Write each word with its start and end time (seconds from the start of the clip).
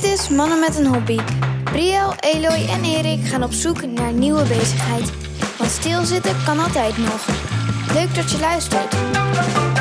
Dit 0.00 0.10
is 0.10 0.28
Mannen 0.28 0.60
met 0.60 0.78
een 0.78 0.86
Hobby. 0.86 1.18
Briel, 1.64 2.14
Eloy 2.20 2.66
en 2.68 2.84
Erik 2.84 3.26
gaan 3.26 3.42
op 3.42 3.52
zoek 3.52 3.86
naar 3.86 4.12
nieuwe 4.12 4.42
bezigheid. 4.42 5.12
Want 5.58 5.70
stilzitten 5.70 6.36
kan 6.44 6.58
altijd 6.58 6.98
nog. 6.98 7.28
Leuk 7.92 8.14
dat 8.14 8.30
je 8.30 8.38
luistert. 8.40 8.96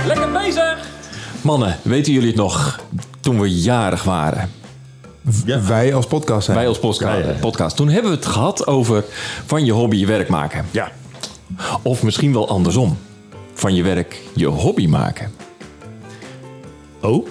Lekker 0.06 0.32
bezig! 0.32 0.88
Mannen, 1.42 1.78
weten 1.84 2.14
jullie 2.14 2.28
het 2.28 2.38
nog? 2.38 2.80
Toen 3.20 3.40
we 3.40 3.54
jarig 3.54 4.04
waren. 4.04 4.52
Wij 5.68 5.94
als 5.94 6.08
podcast 6.08 6.46
zijn. 6.46 6.58
Wij 6.58 6.68
als 6.68 6.80
podcast, 6.80 7.40
podcast. 7.40 7.76
Toen 7.76 7.90
hebben 7.90 8.12
we 8.12 8.18
het 8.18 8.26
gehad 8.26 8.68
over 8.68 9.06
van 9.46 9.66
je 9.66 9.72
hobby 9.72 9.96
je 9.96 10.06
werk 10.06 10.30
maken. 10.30 10.66
Ja. 10.72 10.92
Of 11.82 12.04
misschien 12.04 12.34
wel 12.34 12.50
andersom. 12.50 12.98
Van 13.54 13.76
je 13.76 13.84
werk 13.84 14.22
je 14.34 14.46
hobby 14.46 14.88
maken. 14.88 15.32
Oh? 17.02 17.28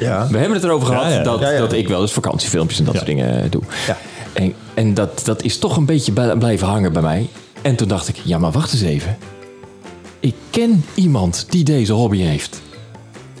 Ja. 0.00 0.28
We 0.30 0.38
hebben 0.38 0.56
het 0.56 0.64
erover 0.64 0.86
gehad 0.86 1.04
Ja, 1.04 1.10
ja. 1.10 1.22
Dat, 1.22 1.40
Ja, 1.40 1.50
ja. 1.50 1.58
dat 1.58 1.72
ik 1.72 1.88
wel 1.88 2.00
eens 2.00 2.12
vakantiefilmpjes 2.12 2.78
en 2.78 2.84
dat 2.84 2.94
Ja. 2.94 3.00
soort 3.00 3.10
dingen 3.16 3.42
eh, 3.42 3.50
doe. 3.50 3.62
Ja. 3.86 3.98
En, 4.32 4.54
en 4.74 4.94
dat, 4.94 5.20
dat 5.24 5.42
is 5.42 5.58
toch 5.58 5.76
een 5.76 5.86
beetje 5.86 6.12
blijven 6.38 6.66
hangen 6.66 6.92
bij 6.92 7.02
mij. 7.02 7.28
En 7.62 7.76
toen 7.76 7.88
dacht 7.88 8.08
ik, 8.08 8.16
ja 8.24 8.38
maar 8.38 8.50
wacht 8.50 8.72
eens 8.72 8.82
even. 8.82 9.16
Ik 10.20 10.34
ken 10.50 10.84
iemand 10.94 11.46
die 11.48 11.64
deze 11.64 11.92
hobby 11.92 12.18
heeft. 12.18 12.60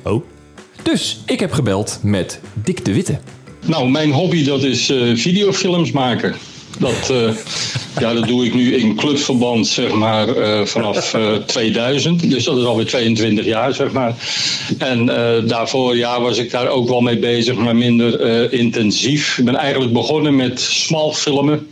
Oh? 0.02 0.24
Dus 0.82 1.20
ik 1.26 1.40
heb 1.40 1.52
gebeld 1.52 1.98
met 2.02 2.40
Dick 2.54 2.84
de 2.84 2.92
Witte. 2.94 3.18
Nou, 3.66 3.88
mijn 3.90 4.12
hobby 4.12 4.44
dat 4.44 4.62
is 4.62 4.90
eh, 4.90 5.16
videofilms 5.16 5.90
maken. 5.90 6.34
Dat, 6.80 7.10
eh, 7.10 7.34
ja, 7.98 8.14
dat 8.14 8.26
doe 8.26 8.44
ik 8.44 8.54
nu 8.54 8.74
in 8.74 8.96
clubverband 8.96 9.66
zeg 9.66 9.92
maar, 9.92 10.28
eh, 10.28 10.64
vanaf 10.64 11.14
eh, 11.14 11.34
2000. 11.34 12.30
Dus 12.30 12.44
dat 12.44 12.58
is 12.58 12.64
alweer 12.64 12.86
22 12.86 13.44
jaar, 13.44 13.74
zeg 13.74 13.92
maar. 13.92 14.14
En 14.78 15.08
eh, 15.08 15.48
daarvoor 15.48 15.96
ja, 15.96 16.20
was 16.20 16.38
ik 16.38 16.50
daar 16.50 16.68
ook 16.68 16.88
wel 16.88 17.00
mee 17.00 17.18
bezig, 17.18 17.54
maar 17.54 17.76
minder 17.76 18.20
eh, 18.20 18.58
intensief. 18.58 19.38
Ik 19.38 19.44
ben 19.44 19.56
eigenlijk 19.56 19.92
begonnen 19.92 20.36
met 20.36 20.60
smal 20.60 21.12
filmen. 21.12 21.66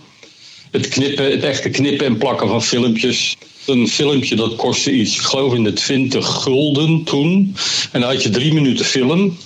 Het 0.71 0.89
knippen, 0.89 1.31
het 1.31 1.43
echte 1.43 1.69
knippen 1.69 2.07
en 2.07 2.19
plakken 2.19 2.49
van 2.49 2.63
filmpjes. 2.63 3.37
Een 3.67 3.89
filmpje 3.89 4.37
dat 4.37 4.57
kostte 4.57 4.93
iets, 4.93 5.15
ik 5.15 5.23
geloof 5.23 5.55
in 5.55 5.65
de 5.65 5.73
20 5.73 6.27
gulden 6.27 7.05
toen. 7.05 7.55
En 7.93 8.01
dan 8.01 8.11
had 8.11 8.23
je 8.23 8.31
drie 8.31 8.55
minuten 8.55 8.85
film. 8.85 9.37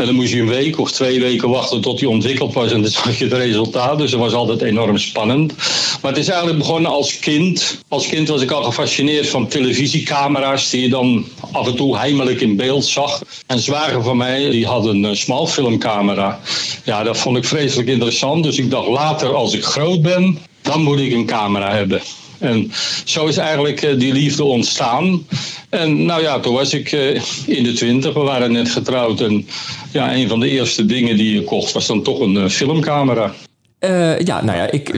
En 0.00 0.06
dan 0.06 0.14
moest 0.14 0.32
je 0.32 0.40
een 0.40 0.48
week 0.48 0.78
of 0.78 0.92
twee 0.92 1.20
weken 1.20 1.48
wachten 1.48 1.80
tot 1.80 1.98
die 1.98 2.08
ontwikkeld 2.08 2.54
was. 2.54 2.72
En 2.72 2.82
dan 2.82 2.90
zag 2.90 3.18
je 3.18 3.24
het 3.24 3.32
resultaat. 3.32 3.98
Dus 3.98 4.10
dat 4.10 4.20
was 4.20 4.32
altijd 4.32 4.62
enorm 4.62 4.98
spannend. 4.98 5.54
Maar 6.02 6.10
het 6.10 6.20
is 6.20 6.28
eigenlijk 6.28 6.58
begonnen 6.58 6.90
als 6.90 7.18
kind. 7.18 7.78
Als 7.88 8.06
kind 8.08 8.28
was 8.28 8.42
ik 8.42 8.50
al 8.50 8.62
gefascineerd 8.62 9.28
van 9.28 9.48
televisiecamera's. 9.48 10.70
Die 10.70 10.80
je 10.80 10.88
dan 10.88 11.24
af 11.52 11.66
en 11.66 11.76
toe 11.76 11.96
heimelijk 11.96 12.40
in 12.40 12.56
beeld 12.56 12.84
zag. 12.84 13.22
En 13.46 13.58
zwager 13.58 14.02
van 14.02 14.16
mij, 14.16 14.50
die 14.50 14.66
had 14.66 14.86
een 14.86 15.04
eh, 15.04 15.14
smalfilmcamera. 15.14 16.40
Ja, 16.84 17.02
dat 17.02 17.18
vond 17.18 17.36
ik 17.36 17.44
vreselijk 17.44 17.88
interessant. 17.88 18.42
Dus 18.44 18.58
ik 18.58 18.70
dacht 18.70 18.88
later 18.88 19.34
als 19.34 19.54
ik 19.54 19.64
groot 19.64 20.02
ben, 20.02 20.38
dan 20.62 20.82
moet 20.82 20.98
ik 20.98 21.12
een 21.12 21.26
camera 21.26 21.70
hebben. 21.72 22.00
En 22.40 22.72
zo 23.04 23.26
is 23.26 23.36
eigenlijk 23.36 23.82
eh, 23.82 23.98
die 23.98 24.12
liefde 24.12 24.44
ontstaan. 24.44 25.26
En 25.68 26.04
nou 26.04 26.22
ja, 26.22 26.40
toen 26.40 26.54
was 26.54 26.74
ik 26.74 26.92
eh, 26.92 27.14
in 27.46 27.62
de 27.62 27.72
twintig. 27.72 28.14
We 28.14 28.20
waren 28.20 28.52
net 28.52 28.70
getrouwd. 28.70 29.20
En 29.20 29.46
ja, 29.92 30.14
een 30.14 30.28
van 30.28 30.40
de 30.40 30.48
eerste 30.48 30.86
dingen 30.86 31.16
die 31.16 31.34
je 31.34 31.44
kocht 31.44 31.72
was 31.72 31.86
dan 31.86 32.02
toch 32.02 32.20
een 32.20 32.36
eh, 32.36 32.48
filmcamera. 32.48 33.34
Eh, 33.78 34.18
ja, 34.18 34.44
nou 34.44 34.58
ja, 34.58 34.70
ik, 34.70 34.88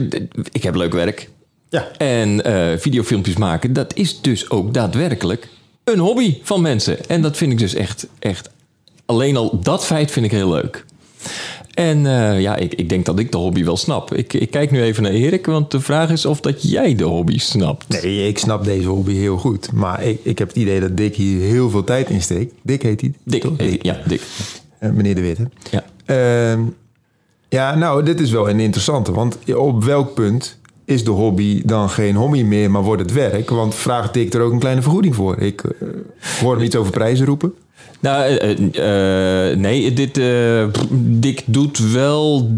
ik 0.51 0.63
heb 0.63 0.75
leuk 0.75 0.93
werk. 0.93 1.29
Ja. 1.69 1.91
En 1.97 2.43
eh, 2.43 2.77
videofilmpjes 2.77 3.37
maken, 3.37 3.73
dat 3.73 3.95
is 3.95 4.21
dus 4.21 4.49
ook 4.49 4.73
daadwerkelijk 4.73 5.47
een 5.83 5.99
hobby 5.99 6.37
van 6.43 6.61
mensen. 6.61 7.05
En 7.07 7.21
dat 7.21 7.37
vind 7.37 7.51
ik 7.51 7.57
dus 7.57 7.73
echt, 7.73 8.07
echt 8.19 8.49
alleen 9.05 9.37
al 9.37 9.59
dat 9.59 9.85
feit 9.85 10.11
vind 10.11 10.25
ik 10.25 10.31
heel 10.31 10.49
leuk. 10.49 10.85
En 11.73 12.05
eh, 12.05 12.41
ja, 12.41 12.55
ik, 12.55 12.73
ik 12.73 12.89
denk 12.89 13.05
dat 13.05 13.19
ik 13.19 13.31
de 13.31 13.37
hobby 13.37 13.63
wel 13.63 13.77
snap. 13.77 14.13
Ik, 14.13 14.33
ik 14.33 14.51
kijk 14.51 14.71
nu 14.71 14.81
even 14.81 15.03
naar 15.03 15.11
Erik, 15.11 15.45
want 15.45 15.71
de 15.71 15.79
vraag 15.79 16.09
is 16.09 16.25
of 16.25 16.39
dat 16.41 16.69
jij 16.69 16.95
de 16.95 17.03
hobby 17.03 17.37
snapt. 17.39 18.01
Nee, 18.03 18.27
ik 18.27 18.37
snap 18.37 18.63
deze 18.63 18.87
hobby 18.87 19.13
heel 19.13 19.37
goed. 19.37 19.71
Maar 19.71 20.03
ik, 20.03 20.19
ik 20.23 20.37
heb 20.37 20.47
het 20.47 20.57
idee 20.57 20.79
dat 20.79 20.97
Dick 20.97 21.15
hier 21.15 21.39
heel 21.41 21.69
veel 21.69 21.83
tijd 21.83 22.09
in 22.09 22.21
steekt. 22.21 22.53
Dick 22.61 22.81
heet 22.81 23.01
hij. 23.01 23.39
Toch? 23.39 23.57
eh, 23.57 23.77
ja, 23.81 24.01
dik. 24.07 24.21
Eh, 24.79 24.89
meneer 24.91 25.15
De 25.15 25.21
Witte. 25.21 25.49
Ja. 25.71 25.83
Ehm, 26.05 26.61
ja, 27.49 27.75
nou, 27.75 28.03
dit 28.03 28.19
is 28.19 28.31
wel 28.31 28.49
een 28.49 28.59
interessante. 28.59 29.11
Want 29.11 29.37
op 29.55 29.83
welk 29.83 30.13
punt 30.13 30.57
is 30.85 31.03
de 31.03 31.11
hobby 31.11 31.61
dan 31.65 31.89
geen 31.89 32.15
hobby 32.15 32.43
meer, 32.43 32.71
maar 32.71 32.83
wordt 32.83 33.01
het 33.01 33.13
werk? 33.13 33.49
Want 33.49 33.75
vraagt 33.75 34.13
Dick 34.13 34.33
er 34.33 34.41
ook 34.41 34.51
een 34.51 34.59
kleine 34.59 34.81
vergoeding 34.81 35.15
voor? 35.15 35.37
Ik 35.37 35.63
eh, 35.63 35.87
hoor 36.41 36.55
hem 36.55 36.63
iets 36.63 36.75
over 36.75 36.91
prijzen 36.91 37.25
roepen. 37.25 37.53
Nou, 37.99 38.23
eh, 38.37 38.51
eh, 38.51 39.49
eh, 39.51 39.57
nee, 39.57 39.93
dit, 39.93 40.21
Dick 41.21 41.41
doet 41.45 41.77
wel... 41.91 42.49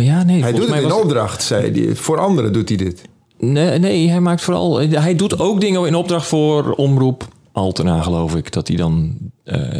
ja, 0.00 0.22
nee, 0.22 0.42
Hij 0.42 0.52
doet 0.52 0.68
het 0.68 0.82
in 0.82 0.92
opdracht, 0.92 1.42
zei 1.42 1.84
hij. 1.84 1.94
Voor 1.94 2.18
anderen 2.18 2.52
doet 2.52 2.68
hij 2.68 2.78
dit. 2.78 3.02
Nee, 3.38 3.78
nee, 3.78 4.08
hij 4.08 4.20
maakt 4.20 4.42
vooral. 4.42 4.80
Hij 4.80 5.14
doet 5.16 5.38
ook 5.38 5.60
dingen 5.60 5.86
in 5.86 5.94
opdracht 5.94 6.26
voor 6.26 6.72
omroep 6.72 7.28
Altena, 7.52 8.02
geloof 8.02 8.34
ik, 8.34 8.52
dat 8.52 8.68
hij 8.68 8.76
dan 8.76 9.16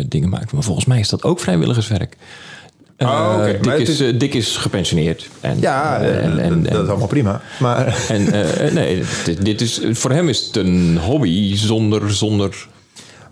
dingen 0.09 0.29
maakt. 0.29 0.53
Maar 0.53 0.63
volgens 0.63 0.87
mij 0.87 0.99
is 1.01 1.09
dat 1.09 1.23
ook 1.23 1.41
vrijwilligerswerk. 1.41 2.17
Oh, 2.99 3.45
Dick, 3.61 3.73
is, 3.79 4.01
is- 4.01 4.19
Dick 4.19 4.35
is 4.35 4.57
gepensioneerd. 4.57 5.29
En, 5.41 5.61
Ja, 5.61 5.99
en, 6.01 6.39
en, 6.39 6.63
dat 6.63 6.83
is 6.83 6.89
allemaal 6.89 7.07
prima. 7.07 7.41
Maar 7.61 8.05
en, 8.09 8.25
nee, 8.75 9.03
dit, 9.25 9.45
dit 9.45 9.61
is, 9.61 9.81
voor 9.93 10.11
hem 10.11 10.29
is 10.29 10.47
het 10.47 10.57
een 10.57 10.99
hobby 10.99 11.57
zonder, 11.57 12.13
zonder 12.13 12.67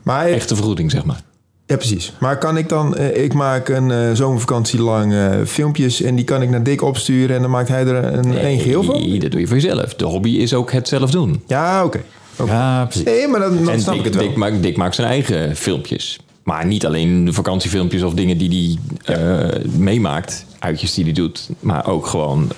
maar 0.03 0.21
hij- 0.21 0.33
echte 0.33 0.55
vergoeding, 0.57 0.91
zeg 0.91 1.05
maar. 1.05 1.21
Ja, 1.69 1.77
precies. 1.77 2.13
Maar 2.21 2.39
kan 2.39 2.57
ik 2.57 2.69
dan... 2.69 2.97
eh, 2.97 3.25
ik 3.25 3.35
maak 3.35 3.69
een 3.69 3.91
eh, 3.91 4.13
zomervakantie 4.13 4.83
lang 4.83 5.13
eh, 5.13 5.31
filmpjes... 5.47 6.03
en 6.03 6.15
die 6.15 6.25
kan 6.25 6.43
ik 6.43 6.51
naar 6.51 6.63
Dick 6.63 6.83
opsturen... 6.83 7.37
en 7.37 7.43
dan 7.43 7.51
maakt 7.51 7.69
hij 7.69 7.87
er 7.87 8.05
een 8.05 8.39
één 8.39 8.61
geheel 8.61 8.83
van? 8.83 9.01
Nee, 9.01 9.19
dat 9.19 9.31
doe 9.31 9.41
je 9.41 9.47
voor 9.47 9.57
jezelf. 9.57 9.95
De 9.95 10.05
hobby 10.05 10.31
is 10.31 10.55
ook 10.55 10.73
het 10.73 10.89
zelf 10.89 11.11
doen. 11.11 11.43
Ja, 11.47 11.85
oké. 11.85 12.01
Ja, 12.47 12.85
precies. 12.85 13.05
Nee, 13.05 13.29
maar 13.29 13.41
dan, 13.41 13.65
dan 13.65 13.69
en 13.69 13.81
snap 13.81 13.95
Dick, 13.95 14.05
ik 14.05 14.13
het 14.13 14.21
wel. 14.21 14.29
Dick, 14.29 14.37
maakt, 14.37 14.63
Dick 14.63 14.77
maakt 14.77 14.95
zijn 14.95 15.09
eigen 15.09 15.57
filmpjes. 15.57 16.21
Maar 16.43 16.67
niet 16.67 16.87
alleen 16.87 17.35
vakantiefilmpjes 17.35 18.03
of 18.03 18.15
dingen 18.15 18.39
die 18.39 18.79
hij 19.03 19.63
meemaakt. 19.77 20.47
Uitjes 20.59 20.95
die 20.95 21.05
hij 21.05 21.13
doet. 21.13 21.49
Maar 21.61 21.87
ook 21.87 22.07
gewoon 22.07 22.49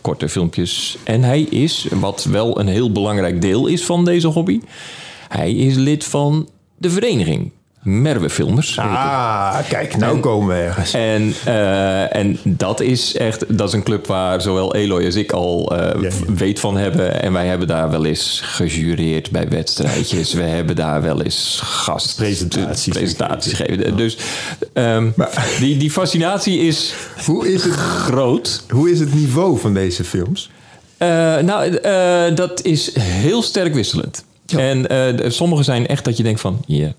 korte 0.00 0.28
filmpjes. 0.28 0.98
En 1.04 1.22
hij 1.22 1.40
is, 1.40 1.86
wat 1.90 2.24
wel 2.24 2.60
een 2.60 2.68
heel 2.68 2.92
belangrijk 2.92 3.40
deel 3.40 3.66
is 3.66 3.84
van 3.84 4.04
deze 4.04 4.26
hobby. 4.26 4.60
Hij 5.28 5.52
is 5.52 5.74
lid 5.74 6.04
van 6.04 6.48
de 6.76 6.90
vereniging 6.90 7.50
Merwe 7.82 8.30
Filmers. 8.30 8.78
Ah, 8.78 9.58
kijk, 9.68 9.96
nou 9.96 10.14
En- 10.14 10.20
komen 10.20 10.56
we 10.56 10.62
ergens. 10.62 10.92
En, 10.94 11.34
eh, 11.44 12.16
en 12.16 12.38
dat 12.44 12.80
is 12.80 13.16
echt, 13.16 13.58
dat 13.58 13.68
is 13.68 13.74
een 13.74 13.82
club 13.82 14.06
waar 14.06 14.40
zowel 14.40 14.74
Eloy 14.74 15.04
als 15.04 15.14
ik 15.14 15.32
al 15.32 15.76
eh, 15.76 16.02
Ja. 16.02 16.10
weet 16.34 16.60
van 16.60 16.76
hebben. 16.76 17.22
En 17.22 17.32
wij 17.32 17.46
hebben 17.46 17.66
daar 17.68 17.90
wel 17.90 18.04
eens 18.04 18.40
gejureerd 18.44 19.30
bij 19.30 19.48
wedstrijdjes. 19.48 20.32
we 20.32 20.42
hebben 20.42 20.76
daar 20.76 21.02
wel 21.02 21.22
eens 21.22 21.60
gast 21.64 22.16
Presentaties 22.16 23.52
gegeven. 23.52 23.96
Dus 23.96 24.16
ehm, 24.72 25.10
die, 25.60 25.76
die 25.76 25.90
fascinatie 25.90 26.58
is 26.58 26.94
Hoe 27.26 27.52
is, 27.52 27.64
het, 27.64 27.72
groot. 27.74 28.62
hoe 28.68 28.90
is 28.90 29.00
het 29.00 29.14
niveau 29.14 29.58
van 29.58 29.74
deze 29.74 30.04
films? 30.04 30.50
Eh, 30.96 31.08
nou, 31.38 31.80
dat 32.34 32.62
is 32.62 32.94
heel 32.98 33.42
sterk 33.42 33.74
wisselend. 33.74 34.24
En 34.56 34.86
sommige 35.32 35.62
zijn 35.62 35.86
echt 35.86 36.04
dat 36.04 36.16
je 36.16 36.22
denkt 36.22 36.40
van, 36.40 36.62
ja, 36.66 36.92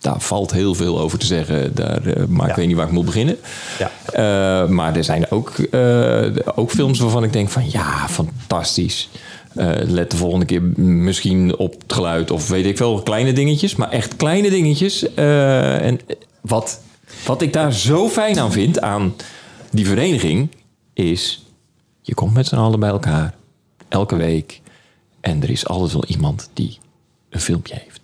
daar 0.00 0.20
valt 0.20 0.52
heel 0.52 0.74
veel 0.74 1.00
over 1.00 1.18
te 1.18 1.26
zeggen. 1.26 1.74
Daar, 1.74 2.06
eh, 2.06 2.24
maar 2.26 2.48
ik 2.48 2.54
weet 2.54 2.66
niet 2.66 2.76
waar 2.76 2.86
ik 2.86 2.92
moet 2.92 3.04
beginnen. 3.04 3.36
Ja. 3.78 3.90
Eh, 4.12 4.68
maar 4.68 4.96
er 4.96 5.04
zijn 5.04 5.30
ook, 5.30 5.58
eh, 5.58 6.26
ook 6.54 6.70
films 6.70 6.98
waarvan 6.98 7.24
ik 7.24 7.32
denk 7.32 7.48
van, 7.48 7.70
ja, 7.70 8.08
fantastisch. 8.08 9.08
Let 9.86 10.10
de 10.10 10.16
volgende 10.16 10.44
keer 10.44 10.62
misschien 10.82 11.56
op 11.56 11.72
het 11.82 11.92
geluid 11.92 12.30
of 12.30 12.48
weet 12.48 12.66
ik 12.66 12.78
wel, 12.78 13.02
kleine 13.02 13.32
dingetjes. 13.32 13.76
Maar 13.76 13.90
echt 13.90 14.16
kleine 14.16 14.50
dingetjes. 14.50 15.14
En 15.14 16.00
wat, 16.40 16.80
wat 17.26 17.42
ik 17.42 17.52
daar 17.52 17.72
zo 17.72 18.08
fijn 18.08 18.38
aan 18.38 18.52
vind, 18.52 18.80
aan 18.80 19.14
die 19.70 19.86
vereniging, 19.86 20.48
is... 20.94 21.42
Je 22.02 22.14
komt 22.14 22.34
met 22.34 22.46
z'n 22.46 22.56
allen 22.56 22.80
bij 22.80 22.88
elkaar, 22.88 23.34
elke 23.88 24.16
week. 24.16 24.60
En 25.20 25.42
er 25.42 25.50
is 25.50 25.66
altijd 25.66 25.92
wel 25.92 26.04
iemand 26.04 26.50
die 26.52 26.78
een 27.30 27.40
filmpje 27.40 27.74
heeft. 27.84 27.97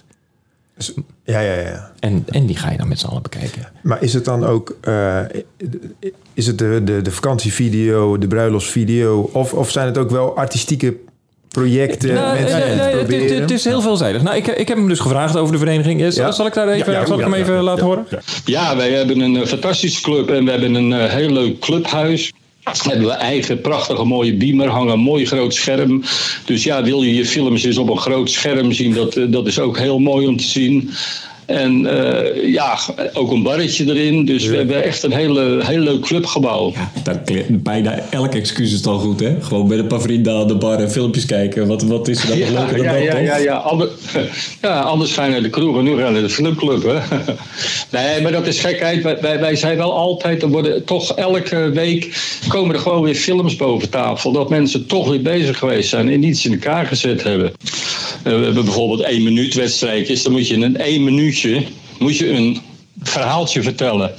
Ja, 1.24 1.40
ja, 1.40 1.54
ja. 1.60 1.92
En, 2.00 2.24
en 2.30 2.46
die 2.46 2.56
ga 2.56 2.70
je 2.70 2.76
dan 2.78 2.88
met 2.88 2.98
z'n 2.98 3.06
allen 3.06 3.22
bekijken. 3.22 3.68
Maar 3.82 4.02
is 4.02 4.14
het 4.14 4.24
dan 4.24 4.44
ook... 4.44 4.76
eh, 4.80 5.20
is 6.34 6.46
het 6.46 6.58
de, 6.58 6.80
de, 6.84 7.02
de 7.02 7.10
vakantievideo, 7.10 8.18
de 8.18 8.26
bruiloftsvideo... 8.26 9.30
Of, 9.32 9.52
of 9.52 9.70
zijn 9.70 9.86
het 9.86 9.98
ook 9.98 10.10
wel 10.10 10.36
artistieke 10.36 10.96
projecten? 11.48 12.14
Nou, 12.14 12.38
mensen 12.40 13.06
die 13.08 13.18
nee, 13.18 13.40
het 13.40 13.50
is 13.50 13.64
heel 13.64 13.80
veelzijdig. 13.80 14.22
Nou, 14.22 14.36
ik, 14.36 14.46
ik 14.46 14.68
heb 14.68 14.76
hem 14.76 14.88
dus 14.88 15.00
gevraagd 15.00 15.36
over 15.36 15.52
de 15.52 15.58
vereniging. 15.58 16.00
Is- 16.02 16.16
Ja. 16.16 16.32
Zal 16.32 16.46
ik 16.46 16.54
daar 16.54 16.68
even, 16.68 16.92
Ja, 16.92 17.00
ja, 17.00 17.06
zal 17.06 17.18
ik 17.18 17.24
ja, 17.24 17.30
hem 17.30 17.40
even 17.40 17.54
ja, 17.54 17.62
laten 17.62 17.86
ja. 17.86 17.88
horen? 17.88 18.06
Ja, 18.44 18.76
wij 18.76 18.90
hebben 18.90 19.20
een 19.20 19.36
eh, 19.36 19.46
fantastische 19.46 20.02
club 20.02 20.30
en 20.30 20.44
we 20.44 20.50
hebben 20.50 20.74
een 20.74 20.92
eh, 20.92 21.12
heel 21.12 21.30
leuk 21.30 21.58
clubhuis. 21.58 22.32
Hebben 22.64 23.06
we 23.06 23.12
eigen 23.12 23.60
prachtige 23.60 24.04
mooie 24.04 24.34
beamer, 24.34 24.68
hangen 24.68 24.92
een 24.92 25.00
mooi 25.00 25.26
groot 25.26 25.54
scherm. 25.54 26.02
Dus 26.44 26.62
ja, 26.62 26.82
wil 26.82 27.02
je 27.02 27.14
je 27.14 27.26
films 27.26 27.64
eens 27.64 27.78
op 27.78 27.88
een 27.88 27.98
groot 27.98 28.30
scherm 28.30 28.72
zien, 28.72 28.92
dat, 28.92 29.16
eh, 29.16 29.24
dat 29.28 29.46
is 29.46 29.58
ook 29.58 29.78
heel 29.78 29.98
mooi 29.98 30.26
om 30.26 30.36
te 30.36 30.44
zien. 30.44 30.90
En 31.46 31.86
eh, 31.86 32.52
ja, 32.52 32.78
ook 33.12 33.30
een 33.30 33.42
barretje 33.42 33.84
erin. 33.94 34.24
Dus 34.24 34.46
we 34.46 34.56
hebben 34.56 34.84
echt 34.84 35.02
een 35.02 35.12
hele, 35.12 35.60
heel 35.64 35.78
leuk 35.80 36.00
clubgebouw. 36.00 36.72
Bijna 37.48 37.98
elk 38.10 38.34
excuus 38.34 38.72
is 38.72 38.82
dan 38.82 38.98
goed, 38.98 39.20
hè? 39.20 39.36
Gewoon 39.40 39.66
met 39.66 39.78
een 39.78 39.86
paar 39.86 40.00
vrienden 40.00 40.34
aan 40.36 40.48
de 40.48 40.54
bar 40.56 40.78
en 40.78 40.90
filmpjes 40.90 41.26
kijken. 41.26 41.66
Wat, 41.66 41.82
wat 41.82 42.08
is 42.08 42.22
er 42.22 42.28
dan 42.28 42.38
nog 42.38 42.48
Ja, 42.48 42.58
leuker 42.60 42.76
dan 42.76 42.84
ja, 42.86 42.92
dat, 42.92 43.02
ja, 43.02 43.10
toch? 43.12 43.20
ja, 43.20 43.36
ja, 43.36 43.54
ander- 43.56 43.88
ja, 44.62 44.80
anders 44.80 45.12
ga 45.12 45.24
je 45.24 45.30
naar 45.30 45.42
de 45.42 45.50
kroeg 45.50 45.76
en 45.78 45.84
nu 45.84 45.96
ga 45.96 46.06
je 46.06 46.12
naar 46.12 46.22
de 46.22 46.30
filmclub. 46.30 46.82
Hè? 46.82 46.98
Nee, 47.90 48.22
maar 48.22 48.32
dat 48.32 48.46
is 48.46 48.60
gekheid. 48.60 49.02
Wij, 49.02 49.18
wij, 49.20 49.40
wij 49.40 49.56
zijn 49.56 49.76
wel 49.76 49.96
altijd, 49.96 50.42
er 50.42 50.48
worden 50.48 50.84
toch 50.84 51.12
elke 51.16 51.70
week 51.70 52.22
komen 52.48 52.74
er 52.74 52.80
gewoon 52.80 53.02
weer 53.02 53.14
films 53.14 53.56
boven 53.56 53.90
tafel. 53.90 54.32
Dat 54.32 54.48
mensen 54.48 54.86
toch 54.86 55.08
weer 55.08 55.22
bezig 55.22 55.58
geweest 55.58 55.88
zijn 55.88 56.08
en 56.08 56.22
iets 56.22 56.46
in 56.46 56.52
elkaar 56.52 56.86
gezet 56.86 57.22
hebben. 57.22 57.52
Eh, 58.24 58.32
we 58.38 58.44
hebben 58.44 58.64
bijvoorbeeld 58.64 59.00
één 59.00 59.22
minuut 59.22 59.54
wedstrijdjes. 59.54 60.22
Dan 60.22 60.32
moet 60.32 60.48
je 60.48 60.54
in 60.54 60.62
een 60.62 60.76
één 60.76 61.04
minuutje 61.04 61.62
moet 61.98 62.16
je 62.16 62.30
een 62.30 62.58
verhaaltje 63.02 63.62
vertellen. 63.62 64.14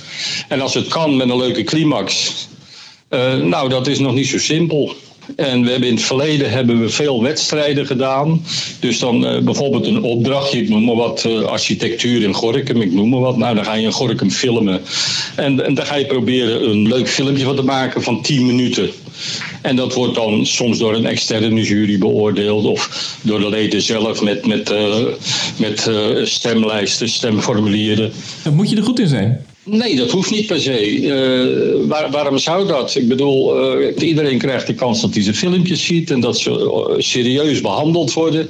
En 0.47 0.61
als 0.61 0.73
het 0.73 0.87
kan 0.87 1.17
met 1.17 1.29
een 1.29 1.37
leuke 1.37 1.63
climax. 1.63 2.33
Eh, 3.09 3.35
nou, 3.35 3.69
dat 3.69 3.87
is 3.87 3.99
nog 3.99 4.13
niet 4.13 4.27
zo 4.27 4.39
simpel. 4.39 4.95
En 5.35 5.63
we 5.63 5.69
hebben 5.69 5.89
in 5.89 5.95
het 5.95 6.03
verleden 6.03 6.51
hebben 6.51 6.79
we 6.81 6.89
veel 6.89 7.21
wedstrijden 7.21 7.85
gedaan. 7.85 8.45
Dus 8.79 8.99
dan 8.99 9.25
eh, 9.25 9.41
bijvoorbeeld 9.41 9.85
een 9.85 10.03
opdrachtje, 10.03 10.61
ik 10.61 10.69
noem 10.69 10.85
maar 10.85 10.95
wat, 10.95 11.25
architectuur 11.45 12.23
in 12.23 12.33
Gorkum, 12.33 12.81
ik 12.81 12.93
noem 12.93 13.09
maar 13.09 13.19
wat. 13.19 13.37
Nou, 13.37 13.55
dan 13.55 13.65
ga 13.65 13.73
je 13.73 13.85
in 13.85 13.91
Gorkum 13.91 14.31
filmen. 14.31 14.81
En, 15.35 15.65
en 15.65 15.73
dan 15.73 15.85
ga 15.85 15.95
je 15.95 16.05
proberen 16.05 16.69
een 16.69 16.87
leuk 16.87 17.09
filmpje 17.09 17.43
van 17.43 17.55
te 17.55 17.63
maken 17.63 18.03
van 18.03 18.21
10 18.21 18.45
minuten. 18.45 18.89
En 19.65 19.75
dat 19.75 19.93
wordt 19.93 20.15
dan 20.15 20.45
soms 20.45 20.77
door 20.77 20.95
een 20.95 21.05
externe 21.05 21.61
jury 21.61 21.97
beoordeeld 21.97 22.65
of 22.65 23.17
door 23.21 23.39
de 23.39 23.49
leden 23.49 23.81
zelf 23.81 24.21
met, 24.21 24.45
met, 24.47 24.69
eh, 24.69 24.95
met 25.57 25.87
eh, 25.87 26.07
stemlijsten, 26.23 27.09
stemformulieren. 27.09 28.11
Dan 28.43 28.55
moet 28.55 28.69
je 28.69 28.75
er 28.75 28.83
goed 28.83 28.99
in 28.99 29.07
zijn. 29.07 29.45
Nee, 29.63 29.95
dat 29.95 30.11
hoeft 30.11 30.31
niet 30.31 30.47
per 30.47 30.59
se. 30.59 30.77
Eh, 30.79 31.87
waar- 31.87 32.11
waarom 32.11 32.37
zou 32.37 32.67
dat? 32.67 32.95
Ik 32.95 33.07
bedoel, 33.07 33.53
iedereen 33.99 34.37
krijgt 34.37 34.67
de 34.67 34.73
kans 34.73 35.01
dat 35.01 35.13
hij 35.13 35.23
zijn 35.23 35.35
filmpjes 35.35 35.85
ziet 35.85 36.11
en 36.11 36.19
dat 36.19 36.39
ze 36.39 36.95
serieus 36.97 37.61
behandeld 37.61 38.13
worden. 38.13 38.49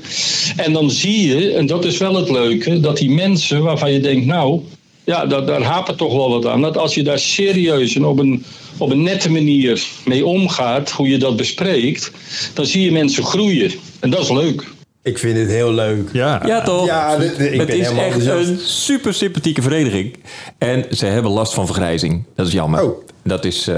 En 0.56 0.74
dan 0.74 0.92
zie 0.92 1.28
je, 1.28 1.52
en 1.52 1.66
dat 1.66 1.86
is 1.86 1.98
wel 1.98 2.16
het 2.16 2.30
leuke, 2.30 2.80
dat 2.80 2.98
die 2.98 3.10
mensen 3.10 3.64
waarvan 3.64 3.92
je 3.92 4.00
denkt, 4.00 4.26
nou, 4.26 4.62
ja, 5.06 5.26
daar, 5.26 5.46
daar 5.46 5.62
hapert 5.62 5.98
toch 5.98 6.14
wel 6.14 6.30
wat 6.30 6.46
aan. 6.46 6.62
Dat 6.62 6.78
als 6.78 6.94
je 6.96 7.04
daar 7.04 7.20
serieus 7.20 7.96
en 7.96 8.06
op 8.06 8.20
een, 8.20 8.46
op 8.78 8.92
een 8.92 9.02
nette 9.04 9.32
manier 9.32 9.86
mee 10.06 10.26
omgaat, 10.26 10.92
hoe 10.92 11.08
je 11.08 11.18
dat 11.18 11.36
bespreekt, 11.38 12.12
dan 12.54 12.66
zie 12.66 12.82
je 12.84 12.92
mensen 12.92 13.24
groeien. 13.24 13.72
En 14.00 14.10
dat 14.10 14.20
is 14.22 14.30
leuk. 14.30 14.74
Ik 15.04 15.18
vind 15.18 15.38
het 15.38 15.48
heel 15.50 15.74
leuk. 15.74 16.10
Ja, 16.14 16.42
Ja, 16.46 16.62
toch? 16.62 16.86
Ja, 16.86 17.18
dit- 17.18 17.38
dit- 17.38 17.52
ik 17.54 17.58
het 17.60 17.68
ben 17.68 17.78
is 17.80 17.90
echt 17.92 18.26
een 18.26 18.58
super 18.60 19.14
sympathieke 19.14 19.62
vereniging. 19.62 20.16
En 20.58 20.86
ze 20.92 21.06
hebben 21.06 21.32
last 21.32 21.54
van 21.54 21.66
vergrijzing. 21.66 22.24
Dat 22.36 22.48
is 22.48 22.54
jammer. 22.54 22.84
Oh. 22.84 23.04
Dat 23.24 23.46
is, 23.46 23.68
eh, 23.68 23.76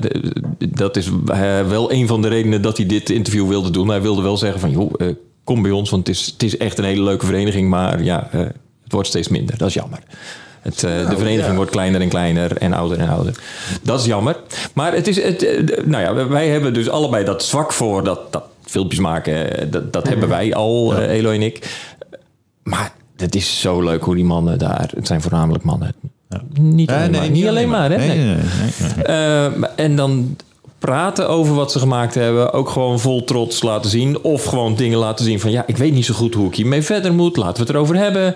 de- 0.00 0.32
dat 0.74 0.96
is 0.96 1.08
eh, 1.26 1.66
wel 1.68 1.92
een 1.92 2.06
van 2.06 2.22
de 2.22 2.28
redenen 2.28 2.62
dat 2.62 2.76
hij 2.76 2.86
dit 2.86 3.10
interview 3.10 3.48
wilde 3.48 3.70
doen. 3.70 3.88
Hij 3.88 4.02
wilde 4.02 4.22
wel 4.22 4.36
zeggen 4.36 4.60
van, 4.60 4.70
joh, 4.70 4.92
eh, 4.96 5.06
kom 5.44 5.62
bij 5.62 5.70
ons. 5.70 5.90
Want 5.90 6.06
het 6.06 6.16
is, 6.16 6.26
het 6.26 6.42
is 6.42 6.56
echt 6.56 6.78
een 6.78 6.84
hele 6.84 7.02
leuke 7.02 7.26
vereniging. 7.26 7.68
Maar 7.68 8.02
ja, 8.02 8.28
eh, 8.32 8.40
het 8.82 8.92
wordt 8.92 9.08
steeds 9.08 9.28
minder. 9.28 9.58
Dat 9.58 9.68
is 9.68 9.74
jammer. 9.74 9.98
Het, 10.64 10.74
eh, 10.84 11.08
de 11.10 11.16
vereniging 11.16 11.46
ja. 11.46 11.54
wordt 11.54 11.70
kleiner 11.70 12.00
en 12.00 12.08
kleiner 12.08 12.56
en 12.56 12.72
ouder 12.72 12.98
en 12.98 13.08
ouder. 13.08 13.34
Dat 13.82 14.00
is 14.00 14.06
jammer. 14.06 14.36
Maar 14.72 14.92
het 14.94 15.06
is, 15.06 15.22
het, 15.22 15.42
eh, 15.44 15.84
nou 15.84 16.02
ja, 16.02 16.28
wij 16.28 16.48
hebben 16.48 16.74
dus 16.74 16.88
allebei 16.88 17.24
dat 17.24 17.42
zwak 17.44 17.72
voor 17.72 18.04
dat, 18.04 18.32
dat 18.32 18.44
filmpjes 18.64 19.00
maken. 19.00 19.58
eh, 19.58 19.66
Dat, 19.70 19.92
dat 19.92 20.08
hebben 20.08 20.28
wij 20.28 20.54
al, 20.54 20.94
Elo 20.96 21.30
en 21.30 21.42
ik. 21.42 21.80
Maar 22.62 22.92
het 23.16 23.34
is 23.34 23.60
zo 23.60 23.82
leuk 23.82 24.02
hoe 24.04 24.14
die 24.14 24.24
mannen 24.24 24.58
daar... 24.58 24.90
Het 24.96 25.06
zijn 25.06 25.22
voornamelijk 25.22 25.64
mannen. 25.64 25.94
Niet 26.60 26.90
alleen 26.90 27.10
maar. 27.10 27.30
Niet 27.30 27.46
alleen 27.46 27.68
maar, 27.68 27.90
hè? 27.90 27.96
Nee, 27.96 28.08
Nee. 28.08 28.18
nee, 28.18 28.34
nee, 28.36 28.92
nee. 28.96 29.04
Eh, 29.04 29.68
en 29.76 29.96
dan 29.96 30.36
praten 30.78 31.28
over 31.28 31.54
wat 31.54 31.72
ze 31.72 31.78
gemaakt 31.78 32.14
hebben. 32.14 32.52
Ook 32.52 32.68
gewoon 32.68 33.00
vol 33.00 33.24
trots 33.24 33.62
laten 33.62 33.90
zien. 33.90 34.22
Of 34.22 34.44
gewoon 34.44 34.74
dingen 34.74 34.98
laten 34.98 35.24
zien 35.24 35.40
van... 35.40 35.50
Ja, 35.50 35.64
ik 35.66 35.76
weet 35.76 35.92
niet 35.92 36.04
zo 36.04 36.14
goed 36.14 36.34
hoe 36.34 36.46
ik 36.48 36.54
hiermee 36.54 36.82
verder 36.82 37.14
moet. 37.14 37.36
Laten 37.36 37.54
we 37.56 37.60
het 37.60 37.70
erover 37.70 37.96
hebben. 37.96 38.34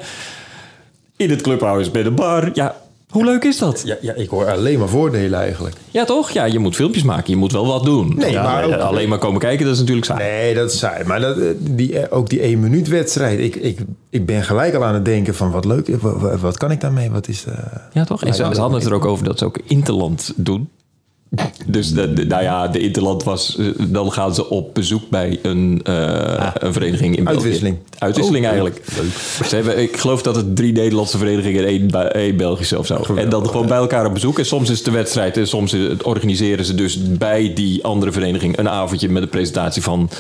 In 1.19 1.31
het 1.31 1.41
clubhuis 1.43 1.91
bij 1.91 2.03
de 2.03 2.11
bar. 2.11 2.51
Ja, 2.55 2.77
hoe 3.11 3.25
leuk 3.25 3.45
is 3.45 3.59
dat? 3.59 3.83
Ja, 3.85 3.97
ja, 4.01 4.13
ik 4.15 4.29
hoor 4.29 4.47
alleen 4.51 4.79
maar 4.79 4.89
voordelen 4.89 5.41
eigenlijk. 5.41 5.77
Ja, 5.91 6.05
toch? 6.05 6.31
Ja, 6.31 6.45
je 6.45 6.59
moet 6.59 6.75
filmpjes 6.77 7.03
maken. 7.03 7.31
Je 7.31 7.37
moet 7.37 7.53
wel 7.53 7.67
wat 7.67 7.85
doen. 7.85 8.13
Nee, 8.17 8.31
Ja, 8.33 8.43
maar 8.43 8.65
ook- 8.65 8.73
alleen 8.73 9.09
maar 9.09 9.19
komen 9.19 9.41
kijken, 9.41 9.65
dat 9.65 9.75
is 9.75 9.81
natuurlijk 9.81 10.07
saai. 10.07 10.25
Nee, 10.25 10.55
dat 10.55 10.73
is 10.73 10.79
saai. 10.79 11.05
Maar 11.05 11.21
dat, 11.21 11.39
eh, 11.39 11.47
die, 11.59 11.99
eh, 11.99 12.17
ook 12.17 12.29
die 12.29 12.41
één 12.41 12.61
minuut 12.61 12.89
wedstrijd. 12.89 13.39
Ik, 13.39 13.57
ik, 13.57 13.79
ik 14.11 14.27
ben 14.27 14.43
gelijk 14.43 14.75
al 14.75 14.85
aan 14.85 14.95
het 14.95 15.05
denken 15.05 15.35
van 15.35 15.51
wat 15.51 15.65
leuk. 15.65 15.89
Wat, 16.01 16.41
wat, 16.41 16.57
kan 16.57 16.71
ik 16.71 16.81
daarmee? 16.81 17.11
Wat 17.11 17.29
is... 17.29 17.45
eh, 17.45 17.55
Ja, 17.93 18.05
toch? 18.05 18.25
En 18.25 18.35
ze 18.35 18.43
hadden 18.43 18.73
het 18.79 18.85
er 18.85 18.95
ook 18.95 19.05
over 19.05 19.25
dat 19.25 19.39
ze 19.39 19.45
ook 19.45 19.59
Interland 19.67 20.33
doen. 20.37 20.69
Dus 21.67 21.93
de, 21.93 22.13
de- 22.13 22.25
nou 22.27 22.43
ja, 22.43 22.69
de 22.69 22.79
Interland 22.79 23.23
was... 23.23 23.57
eh, 23.59 23.67
Dan 23.89 24.13
gaan 24.13 24.35
ze 24.35 24.49
op 24.51 24.75
bezoek 24.75 25.09
bij 25.11 25.39
een, 25.43 25.81
eh, 25.85 26.51
een 26.55 26.73
vereniging 26.73 27.17
in 27.17 27.25
België. 27.25 27.39
Uitwisseling. 27.39 27.77
Uitwisseling 27.99 28.45
Oh, 28.45 28.51
eigenlijk. 28.51 28.83
Ze 29.49 29.55
hebben, 29.55 29.79
ik 29.83 29.97
geloof 29.97 30.23
dat 30.23 30.37
het 30.37 30.57
drie 30.57 30.73
Nederlandse 30.73 31.19
verenigingen 31.19 31.67
en 31.67 32.13
één, 32.13 32.37
Belgische 32.37 32.79
of 32.79 32.87
zo. 32.87 33.15
En 33.15 33.29
dan 33.29 33.47
gewoon 33.49 33.67
bij 33.67 33.77
elkaar 33.77 34.07
op 34.07 34.15
bezoek. 34.15 34.39
En 34.39 34.47
soms 34.47 34.71
is 34.71 34.77
het 34.77 34.85
de 34.85 34.91
wedstrijd 34.91 35.37
en 35.37 35.47
soms 35.49 35.77
organiseren 36.03 36.65
ze 36.65 36.75
dus 36.75 37.03
bij 37.03 37.53
die 37.55 37.85
andere 37.85 38.13
vereniging... 38.13 38.59
een 38.59 38.69
avondje 38.69 39.09
met 39.09 39.23
een 39.23 39.29
presentatie 39.29 39.83
van 39.83 40.11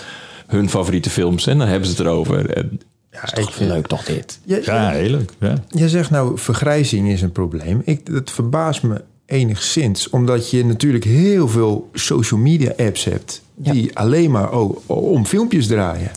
hun 0.46 0.70
favoriete 0.70 1.10
films. 1.10 1.46
En 1.46 1.58
dan 1.58 1.68
hebben 1.68 1.88
ze 1.88 1.96
het 1.96 2.06
erover. 2.06 2.50
En, 2.50 2.80
ja, 3.12 3.22
is 3.24 3.30
toch 3.30 3.48
ik 3.48 3.54
vind- 3.54 3.70
leuk 3.70 3.86
toch 3.86 4.04
dit? 4.04 4.40
Ja, 4.44 4.58
Ja, 4.64 4.90
heel 4.90 5.10
leuk. 5.10 5.30
Ja. 5.40 5.54
Jij 5.68 5.88
zegt 5.88 6.10
nou, 6.10 6.38
vergrijzing 6.38 7.10
is 7.10 7.22
een 7.22 7.32
probleem. 7.32 7.82
Ik, 7.84 8.12
dat 8.12 8.30
verbaast 8.30 8.82
me 8.82 9.02
enigszins. 9.28 10.10
Omdat 10.10 10.50
je 10.50 10.64
natuurlijk 10.64 11.04
heel 11.04 11.48
veel 11.48 11.88
social 11.92 12.40
media 12.40 12.72
apps 12.76 13.04
hebt... 13.04 13.42
die 13.54 13.90
alleen 13.98 14.30
maar 14.30 14.52
o- 14.52 14.82
om 14.86 15.26
filmpjes 15.26 15.66
draaien. 15.66 16.10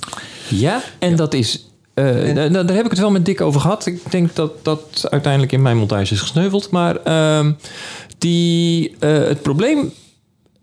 Ja, 0.50 0.82
en 1.00 1.16
dat 1.16 1.34
is. 1.34 1.68
eh, 1.94 2.06
daar, 2.36 2.52
daar 2.52 2.76
heb 2.76 2.86
ik 2.86 2.92
het 2.92 3.00
wel 3.00 3.12
met 3.12 3.26
Dick 3.26 3.42
over 3.42 3.62
gehad. 3.62 3.86
Ik 3.86 4.12
denk 4.12 4.36
dat 4.36 4.52
dat 4.66 5.06
uiteindelijk 5.10 5.52
in 5.52 5.62
mijn 5.62 5.78
montage 5.78 6.14
is 6.14 6.20
gesneuveld. 6.20 6.70
Maar 6.70 6.96
ehm, 7.04 7.52
die, 8.18 8.96
eh, 9.00 9.10
het 9.14 9.42
probleem. 9.42 9.92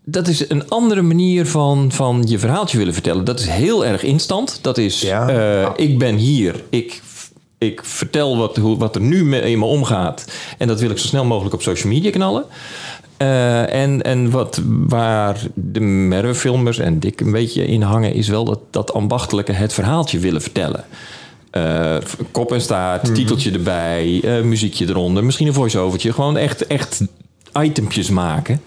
Dat 0.05 0.27
is 0.27 0.49
een 0.49 0.69
andere 0.69 1.01
manier 1.01 1.45
van, 1.47 1.91
van 1.91 2.23
je 2.27 2.39
verhaaltje 2.39 2.77
willen 2.77 2.93
vertellen. 2.93 3.23
Dat 3.25 3.39
is 3.39 3.47
heel 3.47 3.85
erg 3.85 4.03
instant. 4.03 4.59
Dat 4.61 4.77
is, 4.77 5.01
Ja. 5.01 5.29
eh, 5.29 5.69
ik 5.75 5.97
ben 5.97 6.15
hier. 6.15 6.63
Ik, 6.69 7.01
ik 7.59 7.81
vertel 7.83 8.37
wat, 8.37 8.57
hoe, 8.57 8.77
wat 8.77 8.95
er 8.95 9.01
nu 9.01 9.25
mee 9.25 9.41
in 9.51 9.59
me 9.59 9.65
omgaat. 9.65 10.25
En 10.57 10.67
dat 10.67 10.79
wil 10.79 10.89
ik 10.89 10.97
zo 10.97 11.07
snel 11.07 11.25
mogelijk 11.25 11.55
op 11.55 11.61
social 11.61 11.93
media 11.93 12.11
knallen. 12.11 12.45
Eh, 13.17 13.73
en, 13.73 14.01
en 14.01 14.29
wat, 14.29 14.61
waar 14.65 15.39
de 15.53 15.79
Merwe-filmers 15.79 16.77
en 16.77 16.99
Dick 16.99 17.21
een 17.21 17.31
beetje 17.31 17.65
in 17.65 17.81
hangen... 17.81 18.13
is 18.13 18.27
wel 18.27 18.43
dat, 18.43 18.59
dat 18.69 18.93
ambachtelijke 18.93 19.51
het 19.51 19.73
verhaaltje 19.73 20.19
willen 20.19 20.41
vertellen. 20.41 20.85
Eh, 21.51 21.97
kop 22.31 22.51
en 22.51 22.61
staart, 22.61 23.15
titeltje 23.15 23.51
erbij, 23.51 24.21
eh, 24.23 24.41
muziekje 24.41 24.87
eronder. 24.87 25.23
Misschien 25.23 25.47
een 25.47 25.53
voice-overtje. 25.53 26.13
Gewoon 26.13 26.37
echt, 26.37 26.67
echt 26.67 27.01
itempjes 27.61 28.09
maken. 28.09 28.61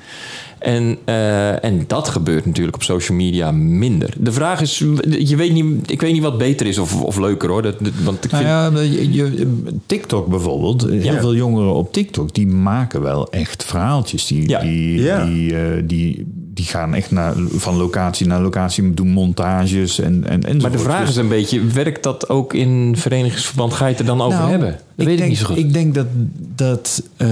En, 0.62 0.98
eh, 1.04 1.64
en 1.64 1.84
dat 1.86 2.08
gebeurt 2.08 2.46
natuurlijk 2.46 2.76
op 2.76 2.82
social 2.82 3.16
media 3.18 3.50
minder. 3.52 4.14
De 4.18 4.32
vraag 4.32 4.60
is, 4.60 4.78
je 5.18 5.36
weet 5.36 5.52
niet, 5.52 5.90
ik 5.90 6.00
weet 6.00 6.12
niet 6.12 6.22
wat 6.22 6.38
beter 6.38 6.66
is 6.66 6.78
of, 6.78 7.02
of 7.02 7.18
leuker 7.18 7.48
hoor. 7.48 7.62
Dat, 7.62 7.76
dat- 7.80 7.92
want 8.04 8.24
ik 8.24 8.30
vind, 8.30 8.42
Nou 8.42 8.76
ja, 8.76 8.80
je, 8.80 9.12
je- 9.12 9.46
TikTok 9.86 10.26
bijvoorbeeld. 10.28 10.82
Heel 10.82 11.02
Ja. 11.02 11.20
veel 11.20 11.34
jongeren 11.34 11.74
op 11.74 11.92
TikTok 11.92 12.34
die 12.34 12.46
maken 12.46 13.02
wel 13.02 13.30
echt 13.30 13.64
verhaaltjes. 13.64 14.26
Die, 14.26 14.48
Ja. 14.48 14.60
die, 14.60 15.00
Ja. 15.02 15.24
die, 15.24 15.56
eh, 15.56 15.82
die, 15.84 16.26
die 16.54 16.64
gaan 16.64 16.94
echt 16.94 17.10
naar, 17.10 17.34
van 17.50 17.76
locatie 17.76 18.26
naar 18.26 18.42
locatie, 18.42 18.94
doen 18.94 19.08
montages 19.08 19.98
en, 19.98 20.24
en 20.28 20.42
enzovoort. 20.42 20.62
maar 20.62 20.70
de 20.70 20.78
vraag 20.78 21.00
Dus- 21.00 21.08
is 21.08 21.16
een 21.16 21.28
beetje, 21.28 21.64
werkt 21.64 22.02
dat 22.02 22.28
ook 22.28 22.54
in 22.54 22.96
verenigingsverband? 22.96 23.72
Ga 23.72 23.84
je 23.84 23.90
het 23.90 24.00
er 24.00 24.06
dan 24.06 24.20
over 24.20 24.38
Nou, 24.38 24.50
hebben? 24.50 24.70
Dat 24.70 25.06
weet 25.06 25.08
ik 25.08 25.16
denk, 25.16 25.28
niet 25.28 25.38
zo 25.38 25.46
goed. 25.46 25.56
Ik 25.56 25.72
denk 25.72 25.94
dat 25.94 26.06
dat 26.54 27.02
eh, 27.16 27.28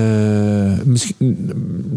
misschien, 0.84 1.52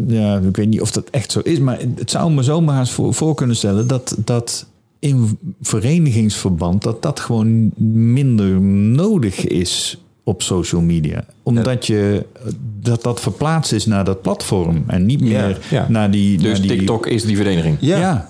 ja, 0.06 0.36
ik 0.36 0.56
weet 0.56 0.68
niet 0.68 0.80
of 0.80 0.90
dat 0.90 1.10
echt 1.10 1.32
zo 1.32 1.40
is, 1.42 1.58
maar 1.58 1.78
het 1.96 2.10
zou 2.10 2.32
me 2.32 2.42
zomaar 2.42 2.78
eens 2.78 2.92
voor, 2.92 3.14
voor 3.14 3.34
kunnen 3.34 3.56
stellen 3.56 3.86
dat 3.86 4.16
dat 4.24 4.66
in 4.98 5.38
verenigingsverband 5.60 6.82
dat 6.82 7.02
dat 7.02 7.20
gewoon 7.20 7.70
minder 8.12 8.60
nodig 8.60 9.46
is 9.46 9.98
op 10.24 10.42
social 10.42 10.80
media, 10.80 11.24
omdat 11.42 11.86
je 11.86 12.24
dat 12.80 13.02
dat 13.02 13.20
verplaatst 13.20 13.72
is 13.72 13.86
naar 13.86 14.04
dat 14.04 14.22
platform 14.22 14.84
en 14.86 15.06
niet 15.06 15.20
meer 15.20 15.58
ja. 15.70 15.86
naar 15.88 16.10
die 16.10 16.38
dus 16.38 16.58
naar 16.58 16.68
die, 16.68 16.76
TikTok 16.76 17.06
is 17.06 17.24
die 17.24 17.36
vereniging. 17.36 17.76
Ja, 17.80 17.98
Ja. 17.98 18.28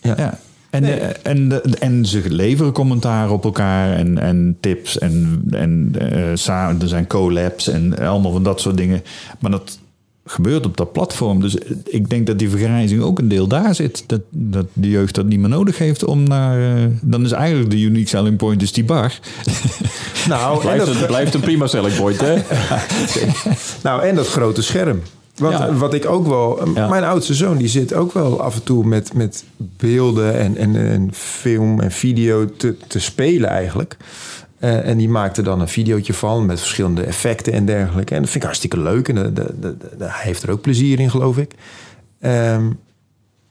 ja. 0.00 0.14
ja. 0.16 0.38
En, 0.70 0.84
eh, 0.84 1.08
en, 1.22 1.48
de- 1.48 1.76
en 1.78 2.06
ze 2.06 2.22
leveren 2.30 2.72
commentaar 2.72 3.30
op 3.30 3.44
elkaar 3.44 3.92
en, 3.96 4.18
en 4.18 4.56
tips 4.60 4.98
en, 4.98 5.44
en 5.50 5.94
eh, 5.98 6.22
samen, 6.34 6.80
er 6.82 6.88
zijn 6.88 7.06
collabs 7.06 7.68
en 7.68 7.98
allemaal 7.98 8.32
van 8.32 8.42
dat 8.42 8.60
soort 8.60 8.76
dingen. 8.76 9.02
Maar 9.38 9.50
dat, 9.50 9.78
gebeurt 10.26 10.66
op 10.66 10.76
dat 10.76 10.92
platform. 10.92 11.40
Dus 11.40 11.56
ik 11.84 12.10
denk 12.10 12.26
dat 12.26 12.38
die 12.38 12.50
vergrijzing 12.50 13.02
ook 13.02 13.18
een 13.18 13.28
deel 13.28 13.46
daar 13.46 13.74
zit. 13.74 14.04
Dat, 14.06 14.20
dat 14.30 14.66
de 14.72 14.90
jeugd 14.90 15.14
dat 15.14 15.26
niet 15.26 15.38
meer 15.38 15.48
nodig 15.48 15.78
heeft 15.78 16.04
om 16.04 16.22
naar... 16.22 16.76
eh, 16.76 16.84
dan 17.02 17.24
is 17.24 17.32
eigenlijk 17.32 17.70
de 17.70 17.80
unique 17.80 18.08
selling 18.08 18.36
point 18.36 18.62
is 18.62 18.72
die 18.72 18.84
bar. 18.84 19.12
Nou, 20.28 20.54
en 20.54 20.60
Blijft, 20.60 20.86
dat, 20.86 20.94
het, 20.94 21.06
blijft 21.06 21.34
een 21.34 21.40
prima 21.40 21.66
selling 21.66 21.96
point, 21.96 22.20
hè? 22.20 22.34
nou, 23.88 24.02
en 24.02 24.14
dat 24.14 24.28
grote 24.28 24.62
scherm. 24.62 25.02
Want 25.36 25.58
Ja. 25.58 25.72
wat 25.74 25.94
ik 25.94 26.06
ook 26.06 26.26
wel... 26.26 26.68
Ja. 26.74 26.88
Mijn 26.88 27.04
oudste 27.04 27.34
zoon 27.34 27.56
die 27.56 27.68
zit 27.68 27.94
ook 27.94 28.12
wel 28.12 28.40
af 28.42 28.54
en 28.54 28.62
toe 28.62 28.84
met, 28.86 29.14
met 29.14 29.44
beelden 29.56 30.38
en, 30.38 30.56
en, 30.56 30.76
en 30.76 31.08
film 31.12 31.80
en 31.80 31.90
video 31.90 32.46
te, 32.56 32.76
te 32.88 32.98
spelen 33.00 33.48
eigenlijk. 33.48 33.96
Eh, 34.58 34.88
en 34.88 34.96
die 34.96 35.08
maakte 35.08 35.42
dan 35.42 35.60
een 35.60 35.68
videootje 35.68 36.14
van 36.14 36.46
met 36.46 36.60
verschillende 36.60 37.02
effecten 37.02 37.52
en 37.52 37.64
dergelijke. 37.64 38.14
En 38.14 38.20
dat 38.20 38.26
vind 38.30 38.42
ik 38.42 38.48
hartstikke 38.48 38.80
leuk. 38.80 39.08
En 39.08 39.14
de, 39.14 39.32
de, 39.32 39.54
de- 39.60 39.76
de- 39.78 40.04
hij 40.04 40.24
heeft 40.24 40.42
er 40.42 40.50
ook 40.50 40.60
plezier 40.60 41.00
in, 41.00 41.10
geloof 41.10 41.38
ik. 41.38 41.52
Ehm, 42.20 42.62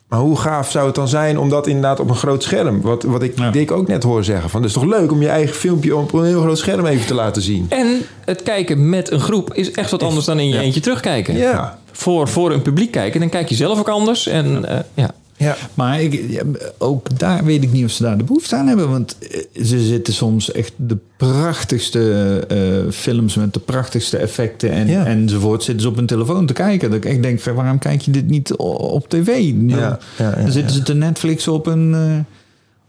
maar 0.08 0.20
hoe 0.22 0.38
gaaf 0.38 0.72
zou 0.72 0.86
het 0.86 0.96
dan 0.96 1.08
zijn 1.08 1.38
om 1.40 1.50
dat 1.50 1.68
inderdaad 1.68 2.00
op 2.00 2.10
een 2.10 2.16
groot 2.16 2.44
scherm... 2.44 2.82
wat, 2.82 3.04
wat 3.04 3.24
ik 3.24 3.38
Ja. 3.38 3.52
Dick 3.52 3.72
ook 3.72 3.88
net 3.88 4.04
hoor 4.04 4.24
zeggen... 4.24 4.50
van 4.50 4.62
het 4.62 4.70
is 4.70 4.76
toch 4.76 4.86
leuk 4.86 5.12
om 5.12 5.22
je 5.22 5.28
eigen 5.30 5.56
filmpje 5.56 5.96
op 5.96 6.14
een 6.14 6.26
heel 6.26 6.42
groot 6.42 6.58
scherm 6.58 6.86
even 6.86 7.06
te 7.08 7.14
laten 7.14 7.42
zien. 7.42 7.66
En 7.70 8.02
het 8.26 8.44
kijken 8.44 8.90
met 8.90 9.12
een 9.12 9.20
groep 9.20 9.54
is 9.54 9.72
echt 9.72 9.92
wat 9.92 10.04
anders 10.04 10.26
dan 10.26 10.40
in 10.40 10.48
je 10.48 10.60
eentje 10.60 10.80
terugkijken. 10.80 11.36
Ja. 11.38 11.80
Voor, 11.92 12.28
voor 12.28 12.52
een 12.52 12.62
publiek 12.62 12.92
kijken, 12.92 13.20
dan 13.20 13.30
kijk 13.30 13.50
je 13.50 13.56
zelf 13.56 13.80
ook 13.80 13.90
anders. 13.90 14.28
En 14.28 14.66
eh, 14.66 14.80
ja. 14.94 15.12
Ja. 15.38 15.56
Maar 15.74 16.02
ik, 16.02 16.44
ook 16.78 17.20
daar 17.20 17.44
weet 17.44 17.64
ik 17.64 17.72
niet 17.72 17.86
of 17.86 17.92
ze 17.92 18.04
daar 18.04 18.18
de 18.18 18.24
behoefte 18.24 18.56
aan 18.56 18.68
hebben. 18.68 18.90
Want 18.90 19.18
eh, 19.18 19.64
ze 19.64 19.80
zitten 19.80 20.14
soms 20.14 20.52
echt 20.52 20.74
de 20.76 20.98
prachtigste 21.18 22.40
eh, 22.48 22.92
films 22.92 23.36
met 23.36 23.54
de 23.54 23.60
prachtigste 23.60 24.18
effecten 24.18 24.70
en, 24.72 24.88
Ja. 24.88 25.06
enzovoort. 25.06 25.64
Zitten 25.64 25.84
ze 25.84 25.90
op 25.90 25.96
hun 25.96 26.06
telefoon 26.06 26.46
te 26.46 26.54
kijken. 26.54 26.90
Dat 26.90 26.98
ik 26.98 27.06
echt 27.12 27.24
denk, 27.24 27.42
waarom 27.44 27.80
kijk 27.80 28.02
je 28.02 28.12
dit 28.12 28.28
niet 28.28 28.56
op 28.56 29.10
tv? 29.10 29.26
Dan, 29.54 29.70
ja, 29.70 30.00
ja, 30.18 30.32
dan 30.32 30.52
zitten 30.52 30.76
ze 30.76 30.84
te 30.84 30.94
Netflix 30.94 31.48
op 31.48 31.66
een, 31.66 31.94
eh, 31.94 32.20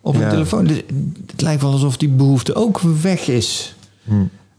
op 0.01 0.15
een 0.15 0.29
telefoon. 0.29 0.65
Dus 0.67 0.77
Het 1.31 1.41
lijkt 1.43 1.63
wel 1.63 1.73
alsof 1.73 1.97
die 1.97 2.09
behoefte 2.09 2.55
ook 2.55 2.81
weg 3.03 3.29
is. 3.29 3.75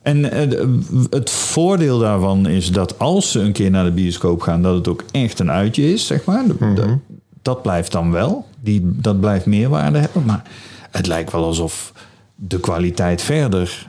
En 0.02 0.32
eh, 0.32 0.50
de- 0.50 0.80
het 1.10 1.30
voordeel 1.30 2.00
daarvan 2.00 2.48
is 2.48 2.72
dat 2.72 3.00
als 3.00 3.32
ze 3.32 3.40
een 3.40 3.52
keer 3.52 3.70
naar 3.72 3.84
de 3.86 3.92
bioscoop 3.92 4.42
gaan, 4.42 4.62
dat 4.62 4.76
het 4.76 4.88
ook 4.88 5.04
echt 5.12 5.40
een 5.40 5.52
uitje 5.52 5.94
is, 5.94 6.06
zeg 6.06 6.26
maar. 6.26 6.44
De- 6.48 6.98
dat 7.46 7.62
blijft 7.62 7.92
dan 7.92 8.12
wel. 8.12 8.46
Die, 8.60 8.82
dat 8.84 9.20
blijft 9.20 9.46
meerwaarde 9.46 9.98
hebben. 10.00 10.26
Maar 10.26 10.42
het 10.92 11.08
lijkt 11.08 11.32
wel 11.32 11.44
alsof 11.44 11.94
de 12.36 12.60
kwaliteit 12.60 13.22
verder 13.22 13.88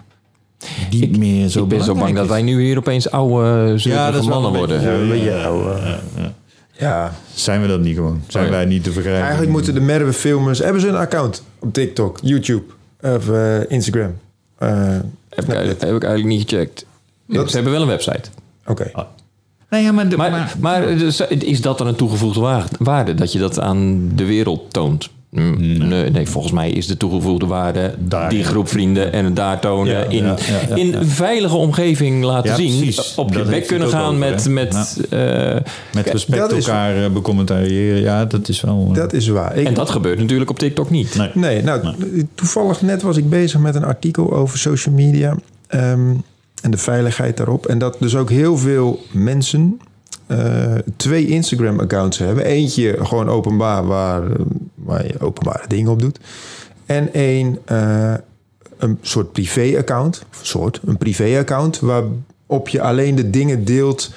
niet 0.90 1.16
meer 1.16 1.48
zo 1.48 1.62
ik 1.62 1.68
ben 1.68 1.84
zo 1.84 1.94
bang 1.94 2.16
dat 2.16 2.28
wij 2.28 2.42
nu 2.42 2.62
hier 2.62 2.78
opeens 2.78 3.10
oude 3.10 3.74
ja, 3.76 4.10
dat 4.10 4.20
is 4.22 4.26
wel 4.28 4.40
mannen 4.40 4.60
een 4.60 4.66
beetje- 4.68 4.88
worden. 4.90 5.06
Ja, 5.08 5.14
Ja, 5.14 5.38
ja, 5.38 5.44
oude- 5.44 5.98
ja. 6.16 6.32
Ja, 6.78 7.12
Zijn 7.34 7.60
we 7.60 7.66
dat 7.66 7.80
niet 7.80 7.94
gewoon? 7.94 8.22
Zijn 8.26 8.44
Oh 8.44 8.50
ja. 8.50 8.56
wij 8.56 8.64
niet 8.66 8.84
te 8.84 8.92
vergrijpen? 8.92 9.22
eigenlijk 9.22 9.52
moeten 9.52 9.74
de 9.74 9.80
Merwe 9.80 10.12
filmers... 10.12 10.58
Hebben 10.58 10.80
ze 10.80 10.88
een 10.88 10.96
account 10.96 11.42
op 11.58 11.72
TikTok, 11.72 12.18
YouTube 12.22 12.64
of 13.02 13.28
eh, 13.28 13.70
Instagram? 13.70 14.14
Eh, 14.58 14.68
Heb 15.28 15.44
ik, 15.44 15.48
eigenlijk, 15.48 15.80
heb 15.80 15.94
ik 15.94 16.04
eigenlijk 16.04 16.24
niet 16.38 16.50
gecheckt. 16.50 16.86
Dat- 17.26 17.48
Ze 17.48 17.54
hebben 17.54 17.72
wel 17.72 17.82
een 17.82 17.88
website. 17.88 18.30
Oké. 18.66 18.90
Nee, 19.70 19.82
ja, 19.82 19.92
maar, 19.92 20.08
de- 20.08 20.16
Maar, 20.16 20.30
maar- 20.30 20.54
maar, 20.60 20.96
dus, 20.98 21.20
is 21.20 21.60
dat 21.60 21.78
dan 21.78 21.86
een 21.86 21.94
toegevoegde 21.96 22.40
wa- 22.40 22.64
waarde? 22.78 23.14
Dat 23.14 23.32
je 23.32 23.38
dat 23.38 23.60
aan 23.60 24.08
de 24.14 24.24
wereld 24.24 24.72
toont? 24.72 25.08
Mm, 25.30 25.88
Nee, 25.88 26.10
nee, 26.10 26.26
volgens 26.28 26.52
mij 26.52 26.70
is 26.70 26.86
de 26.86 26.96
toegevoegde 26.96 27.46
waarde 27.46 27.94
Daar, 27.98 28.30
die 28.30 28.44
groep 28.44 28.68
vrienden 28.68 29.12
en 29.12 29.24
het 29.24 29.36
daar 29.36 29.60
tonen. 29.60 29.92
Ja, 29.92 30.02
in, 30.02 30.24
ja, 30.24 30.36
ja, 30.68 30.68
ja, 30.68 30.74
in 30.76 31.04
veilige 31.04 31.56
omgeving 31.56 32.24
laten 32.24 32.50
Ja, 32.50 32.56
zien. 32.56 32.76
precies. 32.80 33.14
Op 33.14 33.32
je 33.32 33.38
Dat 33.38 33.48
bek 33.48 33.66
kunnen 33.66 33.88
gaan 33.88 34.04
over, 34.04 34.18
met, 34.18 34.48
met 34.48 35.00
eh, 35.10 35.54
met 35.94 36.08
respect 36.10 36.38
dat 36.40 36.52
is- 36.52 36.66
elkaar 36.66 37.04
eh, 37.04 37.10
becommentariëren. 37.10 38.00
Ja, 38.00 38.24
dat 38.24 38.48
is 38.48 38.60
wel... 38.60 38.86
eh, 38.90 38.94
Dat 38.96 39.12
is 39.12 39.28
waar. 39.28 39.56
Ik, 39.56 39.66
En 39.66 39.74
dat 39.74 39.90
gebeurt 39.90 40.18
natuurlijk 40.18 40.50
op 40.50 40.58
TikTok 40.58 40.90
niet. 40.90 41.14
nee. 41.16 41.30
Nee, 41.34 41.62
nou, 41.62 41.94
toevallig 42.34 42.82
net 42.82 43.02
was 43.02 43.16
ik 43.16 43.28
bezig 43.30 43.60
met 43.60 43.74
een 43.74 43.84
artikel 43.84 44.32
over 44.32 44.58
social 44.58 44.94
media 44.94 45.36
ehm, 45.66 46.10
en 46.62 46.70
de 46.70 46.78
veiligheid 46.78 47.36
daarop. 47.36 47.66
En 47.66 47.78
dat 47.78 47.96
dus 48.00 48.16
ook 48.16 48.30
heel 48.30 48.56
veel 48.58 49.00
mensen 49.12 49.80
eh, 50.26 50.74
twee 50.96 51.26
Instagram-accounts 51.26 52.18
hebben. 52.18 52.44
Eentje 52.44 52.96
gewoon 53.02 53.28
openbaar, 53.28 53.86
waar, 53.86 54.22
waar 54.74 55.06
je 55.06 55.20
openbare 55.20 55.68
dingen 55.68 55.90
op 55.90 56.00
doet. 56.00 56.18
En 56.86 57.12
één, 57.12 57.58
eh, 57.64 58.14
een 58.78 58.98
soort 59.00 59.32
privé-account, 59.32 60.24
soort, 60.40 60.80
een 60.84 60.98
privé-account, 60.98 61.80
waarop 61.80 62.68
je 62.68 62.80
alleen 62.80 63.14
de 63.14 63.30
dingen 63.30 63.64
deelt 63.64 64.12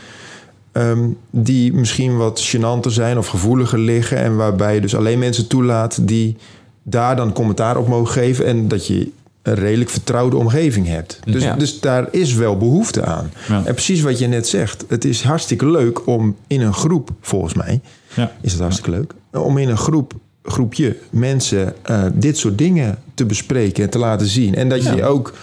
ehm, 0.72 1.08
die 1.30 1.74
misschien 1.74 2.18
wat 2.18 2.56
gênanter 2.56 2.92
zijn 2.92 3.18
of 3.18 3.28
gevoeliger 3.28 3.80
liggen. 3.80 4.18
En 4.18 4.36
waarbij 4.36 4.74
je 4.74 4.82
dus 4.82 4.96
alleen 4.96 5.20
mensen 5.20 5.48
toelaat 5.48 6.08
die 6.08 6.38
daar 6.84 7.16
dan 7.16 7.34
commentaar 7.34 7.78
op 7.78 7.88
mogen 7.88 8.14
geven. 8.14 8.46
En 8.46 8.68
dat 8.68 8.88
je 8.88 9.12
een 9.42 9.56
redelijk 9.56 9.90
vertrouwde 9.90 10.38
omgeving 10.38 10.88
hebt. 10.88 11.20
Dus, 11.26 11.44
Ja. 11.44 11.56
dus 11.56 11.80
daar 11.80 12.08
is 12.12 12.34
wel 12.34 12.58
behoefte 12.58 13.04
aan. 13.06 13.32
Ja. 13.48 13.62
En 13.66 13.74
precies 13.74 14.02
wat 14.02 14.20
je 14.20 14.28
net 14.28 14.48
zegt. 14.48 14.86
Het 14.88 15.06
is 15.06 15.24
hartstikke 15.24 15.66
leuk 15.72 16.08
om 16.08 16.36
in 16.48 16.62
een 16.62 16.74
groep, 16.74 17.10
volgens 17.22 17.54
mij, 17.54 17.82
Ja. 18.16 18.32
is 18.42 18.52
het 18.52 18.62
hartstikke 18.62 18.92
leuk. 18.92 19.14
Om 19.32 19.58
in 19.58 19.70
een 19.70 19.78
groep, 19.78 20.14
groepje 20.44 20.98
mensen 21.10 21.74
eh, 21.84 22.04
dit 22.14 22.38
soort 22.38 22.58
dingen 22.58 22.98
te 23.14 23.26
bespreken 23.26 23.84
en 23.84 23.90
te 23.90 23.98
laten 24.00 24.28
zien. 24.28 24.56
En 24.56 24.70
dat 24.70 24.84
je 24.84 24.96
je 24.96 25.04
ook 25.06 25.34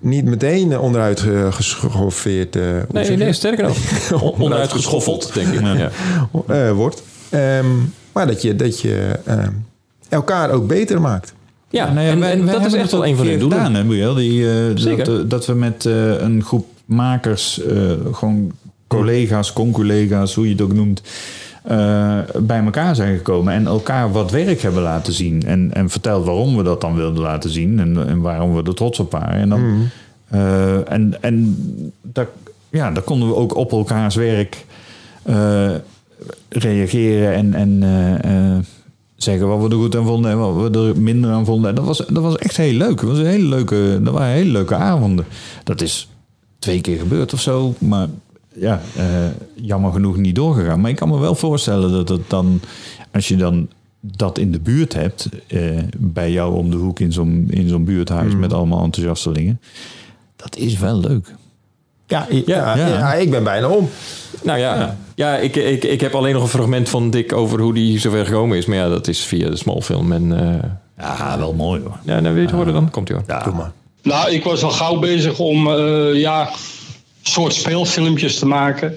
niet 0.00 0.24
meteen 0.24 0.78
onderuit 0.78 1.20
eh, 1.26 1.52
geschoffeerd 1.52 2.56
eh, 2.56 2.62
hoe 2.62 2.84
Nee, 2.92 3.16
nee, 3.16 3.32
sterker 3.32 3.64
nog. 3.64 3.76
On- 4.22 4.30
Onderuit 4.40 4.72
geschoffeld, 4.72 5.34
denk 5.34 5.48
ik. 5.54 5.60
Ja. 5.60 5.90
eh, 6.46 6.72
wordt. 6.72 7.02
Ehm, 7.28 7.66
maar 8.12 8.26
dat 8.26 8.42
je, 8.42 8.56
dat 8.56 8.80
je 8.80 9.18
ehm, 9.24 9.50
elkaar 10.08 10.50
ook 10.50 10.66
beter 10.66 11.00
maakt. 11.00 11.32
Ja, 11.70 11.92
Nou 11.92 12.06
ja, 12.06 12.12
en, 12.12 12.20
wij- 12.20 12.32
en 12.32 12.44
wij 12.44 12.54
dat 12.54 12.66
is 12.66 12.72
echt 12.74 12.90
wel 12.92 13.06
een 13.06 13.16
van 13.16 13.26
hun 13.26 13.38
doelen. 13.38 13.58
Gedaan, 13.58 13.74
hè? 13.74 14.14
Die, 14.14 14.50
eh, 14.50 14.54
Zeker. 14.74 15.04
dat, 15.04 15.20
eh, 15.20 15.28
dat 15.28 15.46
we 15.46 15.54
met 15.54 15.86
eh, 15.86 16.20
een 16.20 16.42
groep 16.44 16.66
makers, 16.84 17.62
eh, 17.62 17.76
gewoon 18.12 18.52
collega's, 18.86 19.52
conculega's, 19.52 20.34
hoe 20.34 20.44
je 20.46 20.52
het 20.52 20.60
ook 20.60 20.72
noemt, 20.74 21.02
eh, 21.62 22.18
bij 22.38 22.64
elkaar 22.64 22.94
zijn 22.94 23.16
gekomen 23.16 23.52
en 23.54 23.66
elkaar 23.66 24.12
wat 24.12 24.30
werk 24.30 24.60
hebben 24.62 24.82
laten 24.82 25.12
zien. 25.12 25.42
En, 25.46 25.70
en 25.74 25.90
verteld 25.90 26.24
waarom 26.24 26.56
we 26.56 26.62
dat 26.62 26.80
dan 26.80 26.94
wilden 26.96 27.22
laten 27.22 27.50
zien 27.50 27.78
en, 27.80 28.08
en 28.08 28.20
waarom 28.20 28.54
we 28.54 28.62
er 28.62 28.74
trots 28.74 28.98
op 28.98 29.12
waren. 29.12 29.40
En, 29.40 29.48
dan, 29.48 29.88
eh, 30.28 30.92
en, 30.92 31.14
en 31.20 31.56
daar, 32.02 32.26
ja, 32.70 32.90
daar 32.90 33.02
konden 33.02 33.28
we 33.28 33.34
ook 33.34 33.56
op 33.56 33.72
elkaars 33.72 34.14
werk 34.14 34.64
eh, 35.22 35.70
reageren 36.48 37.32
en, 37.34 37.54
en 37.54 37.82
zeggen 39.22 39.48
wat 39.48 39.60
we 39.60 39.68
er 39.68 39.82
goed 39.82 39.96
aan 39.96 40.04
vonden 40.04 40.30
en 40.30 40.38
wat 40.38 40.70
we 40.70 40.78
er 40.78 41.00
minder 41.00 41.30
aan 41.30 41.44
vonden. 41.44 41.68
En 41.68 41.74
dat 41.74 41.84
was, 41.84 41.98
dat 41.98 42.22
was 42.22 42.36
echt 42.36 42.56
heel 42.56 42.72
leuk. 42.72 43.00
Dat, 43.00 43.08
was 43.08 43.18
een 43.18 43.26
hele 43.26 43.48
leuke, 43.48 44.00
dat 44.02 44.12
waren 44.12 44.34
hele 44.34 44.50
leuke 44.50 44.74
avonden. 44.74 45.26
Dat 45.64 45.80
is 45.80 46.08
twee 46.58 46.80
keer 46.80 46.98
gebeurd 46.98 47.32
of 47.32 47.40
zo, 47.40 47.74
maar 47.78 48.08
ja, 48.54 48.82
eh, 48.96 49.06
jammer 49.54 49.92
genoeg 49.92 50.16
niet 50.16 50.34
doorgegaan. 50.34 50.80
Maar 50.80 50.90
ik 50.90 50.96
kan 50.96 51.08
me 51.08 51.18
wel 51.18 51.34
voorstellen 51.34 51.92
dat 51.92 52.08
het 52.08 52.30
dan, 52.30 52.60
als 53.12 53.28
je 53.28 53.36
dan 53.36 53.68
dat 54.00 54.38
in 54.38 54.52
de 54.52 54.60
buurt 54.60 54.94
hebt, 54.94 55.28
eh, 55.46 55.78
bij 55.98 56.32
jou 56.32 56.54
om 56.54 56.70
de 56.70 56.76
hoek 56.76 57.00
in 57.00 57.12
zo'n, 57.12 57.46
in 57.50 57.68
zo'n 57.68 57.84
buurthuis 57.84 58.36
met 58.36 58.52
allemaal 58.52 58.84
enthousiastelingen, 58.84 59.60
dat 60.36 60.56
is 60.56 60.78
wel 60.78 61.00
leuk. 61.00 61.34
Ja, 62.10 62.26
ja, 62.46 62.76
ja. 62.76 62.86
ja, 62.86 63.14
ik 63.14 63.30
ben 63.30 63.44
bijna 63.44 63.68
om. 63.68 63.90
Nou 64.42 64.58
ja, 64.58 64.96
ja. 65.14 65.36
ik, 65.36 65.56
ik, 65.56 65.84
ik 65.84 66.00
heb 66.00 66.14
alleen 66.14 66.32
nog 66.34 66.42
een 66.42 66.48
fragment 66.48 66.88
van 66.88 67.10
Dick 67.10 67.32
over 67.32 67.60
hoe 67.60 67.74
die 67.74 67.98
zover 67.98 68.26
gekomen 68.26 68.56
is. 68.58 68.66
Maar 68.66 68.76
ja, 68.76 68.88
dat 68.88 69.08
is 69.08 69.20
via 69.20 69.50
de 69.50 69.56
smallfilm. 69.56 70.12
En 70.12 70.38
eh 70.38 70.70
Ja, 70.98 71.38
wel 71.38 71.52
mooi 71.52 71.80
hoor. 71.80 71.96
ja, 72.04 72.20
nou, 72.20 72.34
weet 72.34 72.50
je 72.50 72.56
horen 72.56 72.72
dan? 72.72 72.90
Komt 72.90 73.08
hij 73.08 73.16
hoor. 73.16 73.26
Ja, 73.28 73.42
Doe 73.44 73.54
maar. 73.54 73.72
Nou, 74.02 74.30
ik 74.30 74.44
was 74.44 74.62
al 74.62 74.70
gauw 74.70 74.98
bezig 74.98 75.38
om 75.38 75.72
eh, 75.72 76.14
ja, 76.14 76.50
soort 77.22 77.54
speelfilmpjes 77.54 78.38
te 78.38 78.46
maken. 78.46 78.94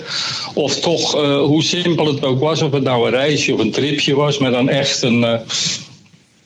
Of 0.54 0.80
toch, 0.80 1.16
eh, 1.16 1.38
hoe 1.38 1.64
simpel 1.64 2.06
het 2.06 2.24
ook 2.26 2.40
was, 2.40 2.62
of 2.62 2.72
het 2.72 2.84
nou 2.84 3.06
een 3.06 3.12
reisje 3.14 3.54
of 3.54 3.60
een 3.60 3.72
tripje 3.72 4.16
was, 4.16 4.38
maar 4.38 4.52
dan 4.52 4.70
echt 4.70 5.02
een. 5.02 5.24
eh, 5.24 5.40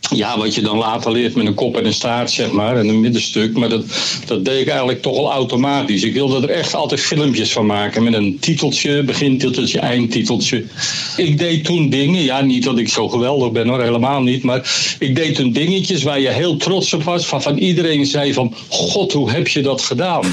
ja, 0.09 0.37
wat 0.37 0.55
je 0.55 0.61
dan 0.61 0.77
later 0.77 1.11
leert 1.11 1.35
met 1.35 1.45
een 1.45 1.53
kop 1.53 1.77
en 1.77 1.85
een 1.85 1.93
staart, 1.93 2.31
zeg 2.31 2.51
maar, 2.51 2.77
en 2.77 2.87
een 2.87 2.99
middenstuk. 2.99 3.57
Maar 3.57 3.69
dat, 3.69 3.83
dat 4.25 4.45
deed 4.45 4.61
ik 4.61 4.67
eigenlijk 4.67 5.01
toch 5.01 5.17
al 5.17 5.31
automatisch. 5.31 6.03
Ik 6.03 6.13
wilde 6.13 6.47
er 6.47 6.49
echt 6.49 6.73
altijd 6.73 7.01
filmpjes 7.01 7.51
van 7.51 7.65
maken. 7.65 8.03
Met 8.03 8.13
een 8.13 8.37
titeltje, 8.39 9.03
begintiteltje, 9.03 9.79
eindtiteltje. 9.79 10.63
Ik 11.17 11.37
deed 11.37 11.63
toen 11.63 11.89
dingen, 11.89 12.23
ja, 12.23 12.41
niet 12.41 12.63
dat 12.63 12.77
ik 12.77 12.89
zo 12.89 13.07
geweldig 13.09 13.51
ben 13.51 13.67
hoor, 13.67 13.81
helemaal 13.81 14.21
niet. 14.21 14.43
Maar 14.43 14.95
ik 14.99 15.15
deed 15.15 15.35
toen 15.35 15.51
dingetjes 15.51 16.03
waar 16.03 16.19
je 16.19 16.29
heel 16.29 16.57
trots 16.57 16.93
op 16.93 17.03
was. 17.03 17.25
Van, 17.25 17.41
van 17.41 17.57
iedereen 17.57 18.05
zei 18.05 18.33
van, 18.33 18.53
god, 18.69 19.13
hoe 19.13 19.31
heb 19.31 19.47
je 19.47 19.61
dat 19.61 19.81
gedaan? 19.81 20.25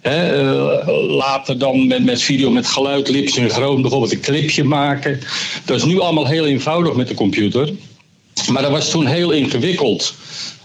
Eh, 0.00 0.88
later 1.08 1.58
dan 1.58 1.86
met, 1.86 2.04
met 2.04 2.22
video 2.22 2.50
met 2.50 2.66
geluid, 2.66 3.08
lipsynchroon, 3.08 3.80
bijvoorbeeld 3.80 4.12
een 4.12 4.20
clipje 4.20 4.64
maken. 4.64 5.20
Dat 5.64 5.76
is 5.76 5.84
nu 5.84 6.00
allemaal 6.00 6.26
heel 6.26 6.46
eenvoudig 6.46 6.94
met 6.94 7.08
de 7.08 7.14
computer. 7.14 7.72
Maar 8.52 8.62
dat 8.62 8.70
was 8.70 8.90
toen 8.90 9.06
heel 9.06 9.30
ingewikkeld. 9.30 10.14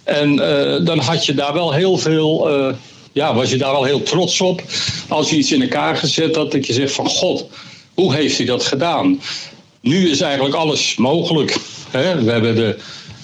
En 0.03 0.39
eh, 0.39 0.85
dan 0.85 0.99
had 0.99 1.25
je 1.25 1.33
daar 1.33 1.53
wel 1.53 1.73
heel 1.73 1.97
veel. 1.97 2.49
eh, 2.49 2.73
ja, 3.11 3.33
was 3.35 3.49
je 3.49 3.57
daar 3.57 3.71
wel 3.71 3.83
heel 3.83 4.03
trots 4.03 4.41
op. 4.41 4.61
Als 5.07 5.29
je 5.29 5.35
iets 5.35 5.51
in 5.51 5.61
elkaar 5.61 5.97
gezet 5.97 6.35
had, 6.35 6.51
dat 6.51 6.65
je 6.67 6.73
zegt 6.73 6.93
van 6.93 7.07
god. 7.09 7.45
hoe 7.93 8.13
heeft 8.15 8.37
hij 8.37 8.45
dat 8.45 8.63
gedaan? 8.65 9.21
Nu 9.81 10.09
is 10.09 10.21
eigenlijk 10.21 10.55
alles 10.55 10.95
mogelijk. 10.95 11.57
Hè? 11.89 12.23
We 12.23 12.31
hebben 12.31 12.55
de 12.55 12.77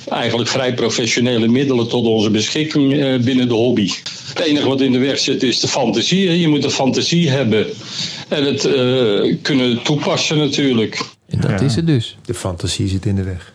eigenlijk 0.09 0.49
vrij 0.49 0.73
professionele 0.73 1.47
middelen 1.47 1.87
tot 1.87 2.05
onze 2.05 2.29
beschikking 2.29 2.93
eh, 3.01 3.19
binnen 3.19 3.47
de 3.47 3.53
hobby. 3.53 3.91
Het 4.27 4.39
enige 4.39 4.67
wat 4.67 4.81
in 4.81 4.91
de 4.91 4.97
weg 4.97 5.19
zit 5.19 5.43
is 5.43 5.59
de 5.59 5.67
fantasie. 5.67 6.27
hè. 6.27 6.33
Je 6.33 6.47
moet 6.47 6.61
de 6.61 6.69
fantasie 6.69 7.29
hebben 7.29 7.67
en 8.27 8.43
het 8.45 8.65
eh, 8.65 9.35
kunnen 9.41 9.81
toepassen 9.83 10.37
natuurlijk. 10.37 10.99
En 11.29 11.39
dat 11.41 11.49
Ja. 11.49 11.59
is 11.65 11.75
het 11.75 11.87
dus. 11.87 12.17
De 12.25 12.33
fantasie 12.33 12.87
zit 12.87 13.05
in 13.05 13.15
de 13.15 13.23
weg. 13.23 13.53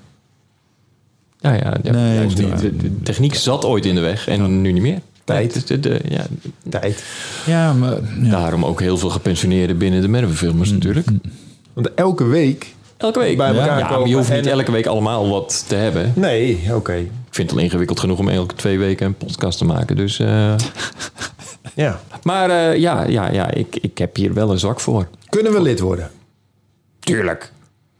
Ja, 1.46 1.52
ja, 1.54 1.74
ja, 1.82 1.90
Nee, 1.92 2.14
juist 2.14 2.40
waar. 2.40 2.60
De, 2.60 2.76
de 2.76 3.02
techniek 3.02 3.34
zat 3.34 3.64
ooit 3.64 3.84
in 3.86 3.94
de 3.94 4.00
weg 4.00 4.28
en 4.28 4.60
nu 4.60 4.72
niet 4.72 4.82
meer. 4.82 5.00
Tijd. 5.24 5.68
De, 5.68 5.80
de- 5.80 6.00
ja, 6.08 6.26
Tijd. 6.68 7.04
Ja, 7.46 7.72
maar 7.72 7.92
ja. 8.22 8.30
Daarom 8.30 8.64
ook 8.64 8.80
heel 8.80 8.98
veel 8.98 9.10
gepensioneerden 9.10 9.78
binnen 9.78 10.00
de 10.00 10.08
Merwenfilmers 10.08 10.70
natuurlijk. 10.70 11.06
Want 11.72 11.94
elke 11.94 12.24
week... 12.24 12.74
Elke 12.96 13.18
week. 13.18 13.36
Bij 13.36 13.48
elkaar 13.48 13.78
ja, 13.78 13.90
maar 13.98 14.08
je 14.08 14.14
hoeft 14.14 14.32
niet 14.32 14.46
en- 14.46 14.52
elke 14.52 14.72
week 14.72 14.86
allemaal 14.86 15.28
wat 15.28 15.64
te 15.68 15.74
hebben. 15.74 16.12
Nee, 16.14 16.60
oké. 16.74 16.94
Ik 16.94 17.08
vind 17.30 17.50
het 17.50 17.58
al 17.58 17.64
ingewikkeld 17.64 18.00
genoeg 18.00 18.18
om 18.18 18.28
elke 18.28 18.54
twee 18.54 18.78
weken 18.78 19.06
een 19.06 19.14
podcast 19.14 19.58
te 19.58 19.64
maken. 19.64 19.96
Dus, 19.96 20.18
eh, 20.18 20.54
Ja. 21.74 22.00
maar 22.22 22.50
eh, 22.50 22.78
ja, 22.80 23.04
ja, 23.04 23.30
ja 23.32 23.50
ik, 23.50 23.76
ik 23.80 23.98
heb 23.98 24.16
hier 24.16 24.34
wel 24.34 24.50
een 24.50 24.58
zwak 24.58 24.80
voor. 24.80 25.08
Kunnen 25.28 25.52
we 25.52 25.62
lid 25.62 25.80
worden? 25.80 26.10
Tuurlijk. 27.00 27.52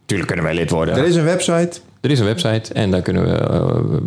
Tuurlijk 0.05 0.27
kunnen 0.27 0.45
wij 0.45 0.55
lid 0.55 0.69
worden. 0.69 0.95
Er 0.95 1.05
is 1.05 1.15
een 1.15 1.23
website. 1.23 1.79
Er 2.01 2.11
is 2.11 2.19
een 2.19 2.25
website 2.25 2.73
en 2.73 2.91
daar 2.91 3.01
kunnen 3.01 3.23
we, 3.23 3.37
eh, 3.37 3.99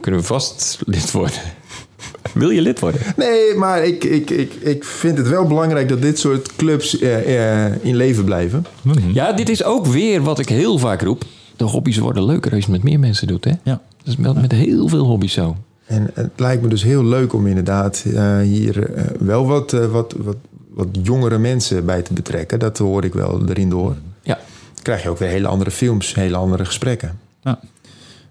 kunnen 0.00 0.20
we 0.20 0.26
vast 0.26 0.78
lid 0.86 1.10
worden. 1.10 1.40
Wil 2.34 2.50
je 2.50 2.60
lid 2.60 2.80
worden? 2.80 3.00
Nee, 3.16 3.54
maar 3.54 3.84
ik, 3.84 4.04
ik, 4.04 4.30
ik, 4.30 4.54
ik 4.54 4.84
vind 4.84 5.18
het 5.18 5.28
wel 5.28 5.46
belangrijk 5.46 5.88
dat 5.88 6.02
dit 6.02 6.18
soort 6.18 6.56
clubs 6.56 6.98
eh, 6.98 7.64
eh, 7.64 7.72
in 7.82 7.96
leven 7.96 8.24
blijven. 8.24 8.66
Ja, 9.12 9.32
dit 9.32 9.48
is 9.48 9.64
ook 9.64 9.86
weer 9.86 10.22
wat 10.22 10.38
ik 10.38 10.48
heel 10.48 10.78
vaak 10.78 11.02
roep. 11.02 11.22
De 11.56 11.64
hobby's 11.64 11.98
worden 11.98 12.24
leuker 12.24 12.52
als 12.52 12.64
je 12.64 12.72
het 12.72 12.82
met 12.82 12.90
meer 12.90 13.00
mensen 13.00 13.26
doet. 13.26 13.44
Hè? 13.44 13.52
Ja. 13.62 13.80
Dat 13.96 14.06
is 14.06 14.16
met, 14.16 14.40
met 14.40 14.52
heel 14.52 14.88
veel 14.88 15.04
hobby's 15.04 15.32
zo. 15.32 15.56
En 15.86 16.10
het 16.14 16.30
lijkt 16.36 16.62
me 16.62 16.68
dus 16.68 16.82
heel 16.82 17.04
leuk 17.04 17.32
om 17.32 17.46
inderdaad 17.46 18.04
eh, 18.14 18.38
hier 18.38 18.90
wel 19.18 19.46
wat, 19.46 19.70
wat, 19.70 20.14
wat, 20.18 20.36
wat 20.70 20.88
jongere 21.02 21.38
mensen 21.38 21.84
bij 21.84 22.02
te 22.02 22.12
betrekken. 22.12 22.58
Dat 22.58 22.78
hoor 22.78 23.04
ik 23.04 23.14
wel 23.14 23.48
erin 23.48 23.70
door. 23.70 23.96
Ja. 24.22 24.34
Dan 24.74 24.82
krijg 24.82 25.02
je 25.02 25.08
ook 25.08 25.18
weer 25.18 25.28
hele 25.28 25.48
andere 25.48 25.70
films, 25.70 26.14
hele 26.14 26.36
andere 26.36 26.64
gesprekken. 26.64 27.18
Ja. 27.46 27.60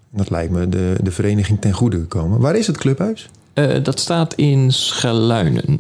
Dat 0.10 0.29
lijkt 0.29 0.51
me 0.51 0.69
de, 0.69 0.95
de 1.03 1.12
vereniging 1.12 1.62
ten 1.62 1.74
goede 1.74 2.00
gekomen. 2.00 2.39
Waar 2.39 2.55
is 2.55 2.67
het 2.67 2.77
clubhuis? 2.77 3.29
Eh, 3.53 3.84
dat 3.84 4.00
staat 4.00 4.34
in 4.34 4.72
Scheluinen. 4.74 5.79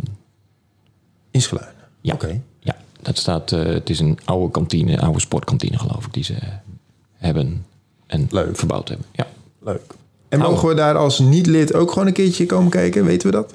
In 1.31 1.41
Scheluinen. 1.41 1.75
Ja. 2.01 2.13
Oké. 2.13 2.41
Ja, 2.59 2.75
dat 3.01 3.17
staat, 3.17 3.51
eh, 3.51 3.63
het 3.63 3.89
is 3.89 3.99
een 3.99 4.19
oude 4.25 4.51
kantine, 4.51 4.91
een 4.91 4.99
oude 4.99 5.19
sportkantine 5.19 5.77
geloof 5.77 6.05
ik, 6.05 6.13
die 6.13 6.23
ze 6.23 6.35
hebben 7.13 7.65
en 8.07 8.27
Leuk. 8.31 8.57
verbouwd 8.57 8.87
hebben. 8.87 9.05
Ja. 9.11 9.27
Leuk. 9.63 9.93
En 10.29 10.39
mogen 10.39 10.67
we 10.67 10.73
daar 10.73 10.97
als 10.97 11.19
niet-lid 11.19 11.73
ook 11.73 11.91
gewoon 11.91 12.07
een 12.07 12.13
keertje 12.13 12.45
komen 12.45 12.71
kijken? 12.71 13.05
Weten 13.05 13.27
we 13.29 13.33
dat? 13.35 13.53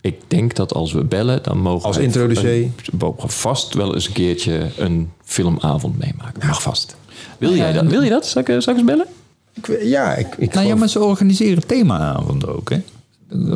Ik 0.00 0.20
denk 0.28 0.54
dat 0.54 0.74
als 0.74 0.92
we 0.92 1.04
bellen, 1.04 1.42
dan 1.42 1.58
mogen 1.58 1.86
Als 1.86 1.96
wij 1.96 2.04
introducee. 2.04 2.62
een- 2.62 2.74
we 2.90 2.96
mogen 2.98 3.28
vast 3.28 3.74
wel 3.74 3.94
eens 3.94 4.06
een 4.06 4.12
keertje 4.12 4.68
een 4.76 5.10
filmavond 5.22 5.98
meemaken. 5.98 6.46
Mag 6.46 6.62
vast. 6.62 6.96
Wil 7.38 7.54
jij 7.54 7.72
dat? 7.72 7.86
Wil 7.86 8.02
je 8.02 8.10
dat? 8.10 8.26
Zal 8.26 8.42
ik, 8.42 8.48
eh, 8.48 8.60
zal 8.60 8.72
ik 8.72 8.78
eens 8.78 8.88
bellen? 8.88 9.06
Ik, 9.54 9.78
ja, 9.82 10.14
ik, 10.14 10.26
ik 10.38 10.54
Nou 10.54 10.66
ja, 10.66 10.74
maar 10.74 10.88
ze 10.88 11.00
organiseren 11.00 11.66
themaavonden 11.66 12.56
ook, 12.56 12.70
hè? 12.70 12.82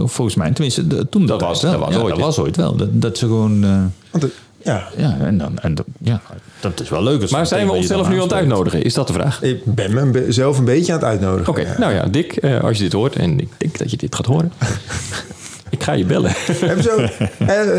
Volgens 0.05 0.35
mij, 0.35 0.50
tenminste, 0.50 0.87
de- 0.87 1.09
toen 1.09 1.27
Dat 1.27 1.38
de 1.38 1.45
was- 1.45 1.61
dat 1.61 1.79
was 1.79 1.95
Ja, 1.95 2.00
ooit, 2.00 2.09
dat 2.15 2.19
was 2.25 2.38
ooit 2.38 2.57
wel. 2.57 2.77
Dat, 2.77 2.88
dat 2.93 3.19
ze 3.19 3.27
gewoon... 3.27 3.65
eh, 3.65 4.23
ja, 4.62 4.88
ja, 4.97 5.17
en 5.21 5.38
dan, 5.38 5.59
en 5.59 5.75
dat, 5.75 5.87
ja, 5.99 6.21
dat 6.61 6.81
is 6.81 6.88
wel 6.88 7.03
leuk. 7.03 7.23
als 7.23 7.31
Maar 7.31 7.47
zijn 7.47 7.67
we 7.67 7.73
onszelf 7.73 8.09
nu 8.09 8.15
aan 8.15 8.21
het 8.23 8.33
uitnodigen? 8.33 8.83
Is 8.83 8.95
dat 8.95 9.07
de 9.07 9.12
vraag? 9.12 9.43
ik 9.43 9.65
ben 9.65 9.95
me 9.95 10.00
een 10.00 10.12
be- 10.12 10.33
zelf 10.33 10.59
een 10.59 10.65
beetje 10.65 10.93
aan 10.93 10.99
het 10.99 11.09
uitnodigen. 11.09 11.49
Oké, 11.49 11.61
Ja. 11.61 11.79
nou 11.79 11.93
ja, 11.95 12.05
Dick, 12.07 12.37
eh, 12.37 12.61
als 12.65 12.77
je 12.77 12.83
dit 12.83 12.93
hoort, 12.93 13.17
en 13.17 13.41
ik 13.41 13.49
denk 13.57 13.79
dat 13.79 13.91
je 13.91 13.97
dit 13.97 14.15
gaat 14.15 14.27
horen, 14.27 14.53
ik 15.71 15.83
ga 15.83 15.93
je 15.93 16.05
bellen. 16.05 16.33
Hebben 16.37 16.83
ze 16.85 16.91
ook, 16.91 17.29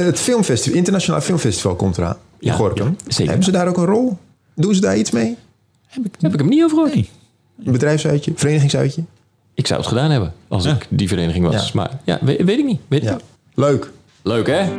het 0.05 0.19
filmfestival, 0.19 0.77
internationaal 0.77 1.21
filmfestival 1.21 1.75
komt 1.75 1.97
eraan. 1.97 2.17
In 2.39 2.47
Ja, 2.47 2.53
Gorkum. 2.53 2.85
ja, 2.85 2.93
zeker. 3.07 3.25
Hebben 3.25 3.43
ze 3.43 3.51
daar 3.51 3.67
ook 3.67 3.77
een 3.77 3.85
rol? 3.85 4.17
Doen 4.55 4.75
ze 4.75 4.81
daar 4.81 4.97
iets 4.97 5.11
mee? 5.11 5.37
Heb 5.89 6.05
ik, 6.05 6.11
heb 6.19 6.33
ik 6.33 6.39
hem 6.39 6.49
niet 6.49 6.63
over 6.63 6.75
gehoord? 6.77 6.93
Nee. 6.95 7.09
Een 7.65 7.71
bedrijfsuitje? 7.71 8.31
Verenigingsuitje? 8.35 9.03
Ik 9.53 9.67
zou 9.67 9.79
het 9.79 9.89
gedaan 9.89 10.11
hebben 10.11 10.33
als 10.47 10.63
Ja. 10.63 10.71
ik 10.71 10.85
die 10.89 11.07
vereniging 11.07 11.45
was. 11.45 11.65
Ja. 11.65 11.71
Maar 11.73 11.91
ja, 12.03 12.17
weet, 12.21 12.43
weet 12.43 12.59
ik 12.59 12.65
niet. 12.65 12.79
Weet 12.87 13.01
ik 13.01 13.07
Ja. 13.07 13.13
niet. 13.13 13.23
Leuk. 13.53 13.91
Leuk 14.21 14.47
hè? 14.47 14.69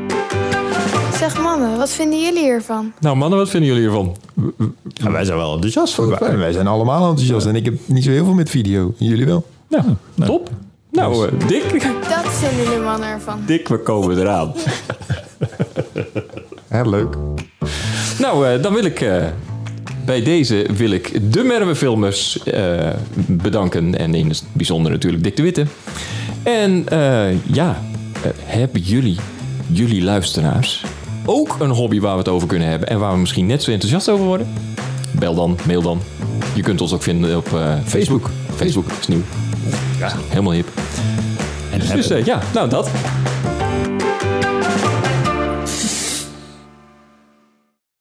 Zeg 1.19 1.43
mannen, 1.43 1.77
wat 1.79 1.91
vinden 1.91 2.21
jullie 2.21 2.43
hiervan? 2.43 2.93
Nou 3.01 3.17
mannen, 3.17 3.39
wat 3.39 3.49
vinden 3.49 3.69
jullie 3.69 3.87
ervan? 3.87 4.17
Ja, 4.95 5.11
wij 5.11 5.25
zijn 5.25 5.37
wel 5.39 5.53
enthousiast 5.55 5.95
voor 5.95 6.19
Wij, 6.19 6.37
wij 6.37 6.53
zijn 6.53 6.67
allemaal 6.67 7.09
enthousiast 7.09 7.47
en 7.47 7.57
ik 7.57 7.65
heb 7.65 7.75
niet 7.87 8.05
zo 8.05 8.11
heel 8.11 8.25
veel 8.25 8.35
met 8.35 8.51
video. 8.51 8.95
Jullie 8.99 9.27
wel? 9.27 9.47
Nou, 9.69 9.85
top. 10.25 10.51
Nou, 10.91 11.27
eh, 11.29 11.49
Dick, 11.49 11.71
Dat 12.09 12.29
vinden 12.35 12.65
jullie 12.65 12.85
mannen 12.85 13.09
ervan. 13.09 13.41
Dick, 13.47 13.69
we 13.69 13.79
komen 13.79 14.19
eraan. 14.19 14.53
Ja, 16.71 16.83
leuk. 16.83 17.17
Nou, 18.19 18.47
eh, 18.47 18.63
dan 18.63 18.73
wil 18.75 18.85
ik 18.85 19.01
eh, 19.01 19.25
bij 20.11 20.23
deze 20.23 20.67
wil 20.77 20.91
ik 20.91 21.33
de 21.33 21.43
Merwefilmers 21.43 22.43
eh 22.43 22.91
bedanken. 23.27 23.99
En 23.99 24.15
in 24.15 24.29
het 24.29 24.43
bijzonder 24.53 24.93
natuurlijk 24.93 25.23
Dick 25.23 25.37
de 25.37 25.43
Witte. 25.43 25.67
En 26.43 26.89
eh, 26.89 27.53
ja, 27.53 27.83
eh, 28.13 28.31
hebben 28.45 28.81
jullie, 28.81 29.17
jullie 29.67 30.03
luisteraars, 30.03 30.85
ook 31.27 31.57
een 31.59 31.71
hobby 31.71 32.01
waar 32.01 32.13
we 32.13 32.19
het 32.19 32.29
over 32.29 32.49
kunnen 32.49 32.69
hebben... 32.69 32.89
en 32.89 32.99
waar 32.99 33.13
we 33.13 33.19
misschien 33.19 33.47
net 33.47 33.63
zo 33.63 33.71
enthousiast 33.71 34.09
over 34.09 34.25
worden? 34.25 34.49
Bel 35.19 35.35
dan, 35.35 35.59
mail 35.67 35.83
dan. 35.83 36.01
Je 36.55 36.63
kunt 36.63 36.81
ons 36.81 36.93
ook 36.93 37.03
vinden 37.03 37.37
op 37.37 37.49
Facebook. 37.85 38.31
Facebook 38.57 38.87
is 39.01 39.07
nieuw. 39.07 39.23
Ja. 39.99 40.13
Helemaal 40.29 40.53
hip. 40.53 40.69
En 41.73 41.97
Dus 41.97 42.25
ja, 42.25 42.43
nou 42.53 42.69
dat. 42.69 42.91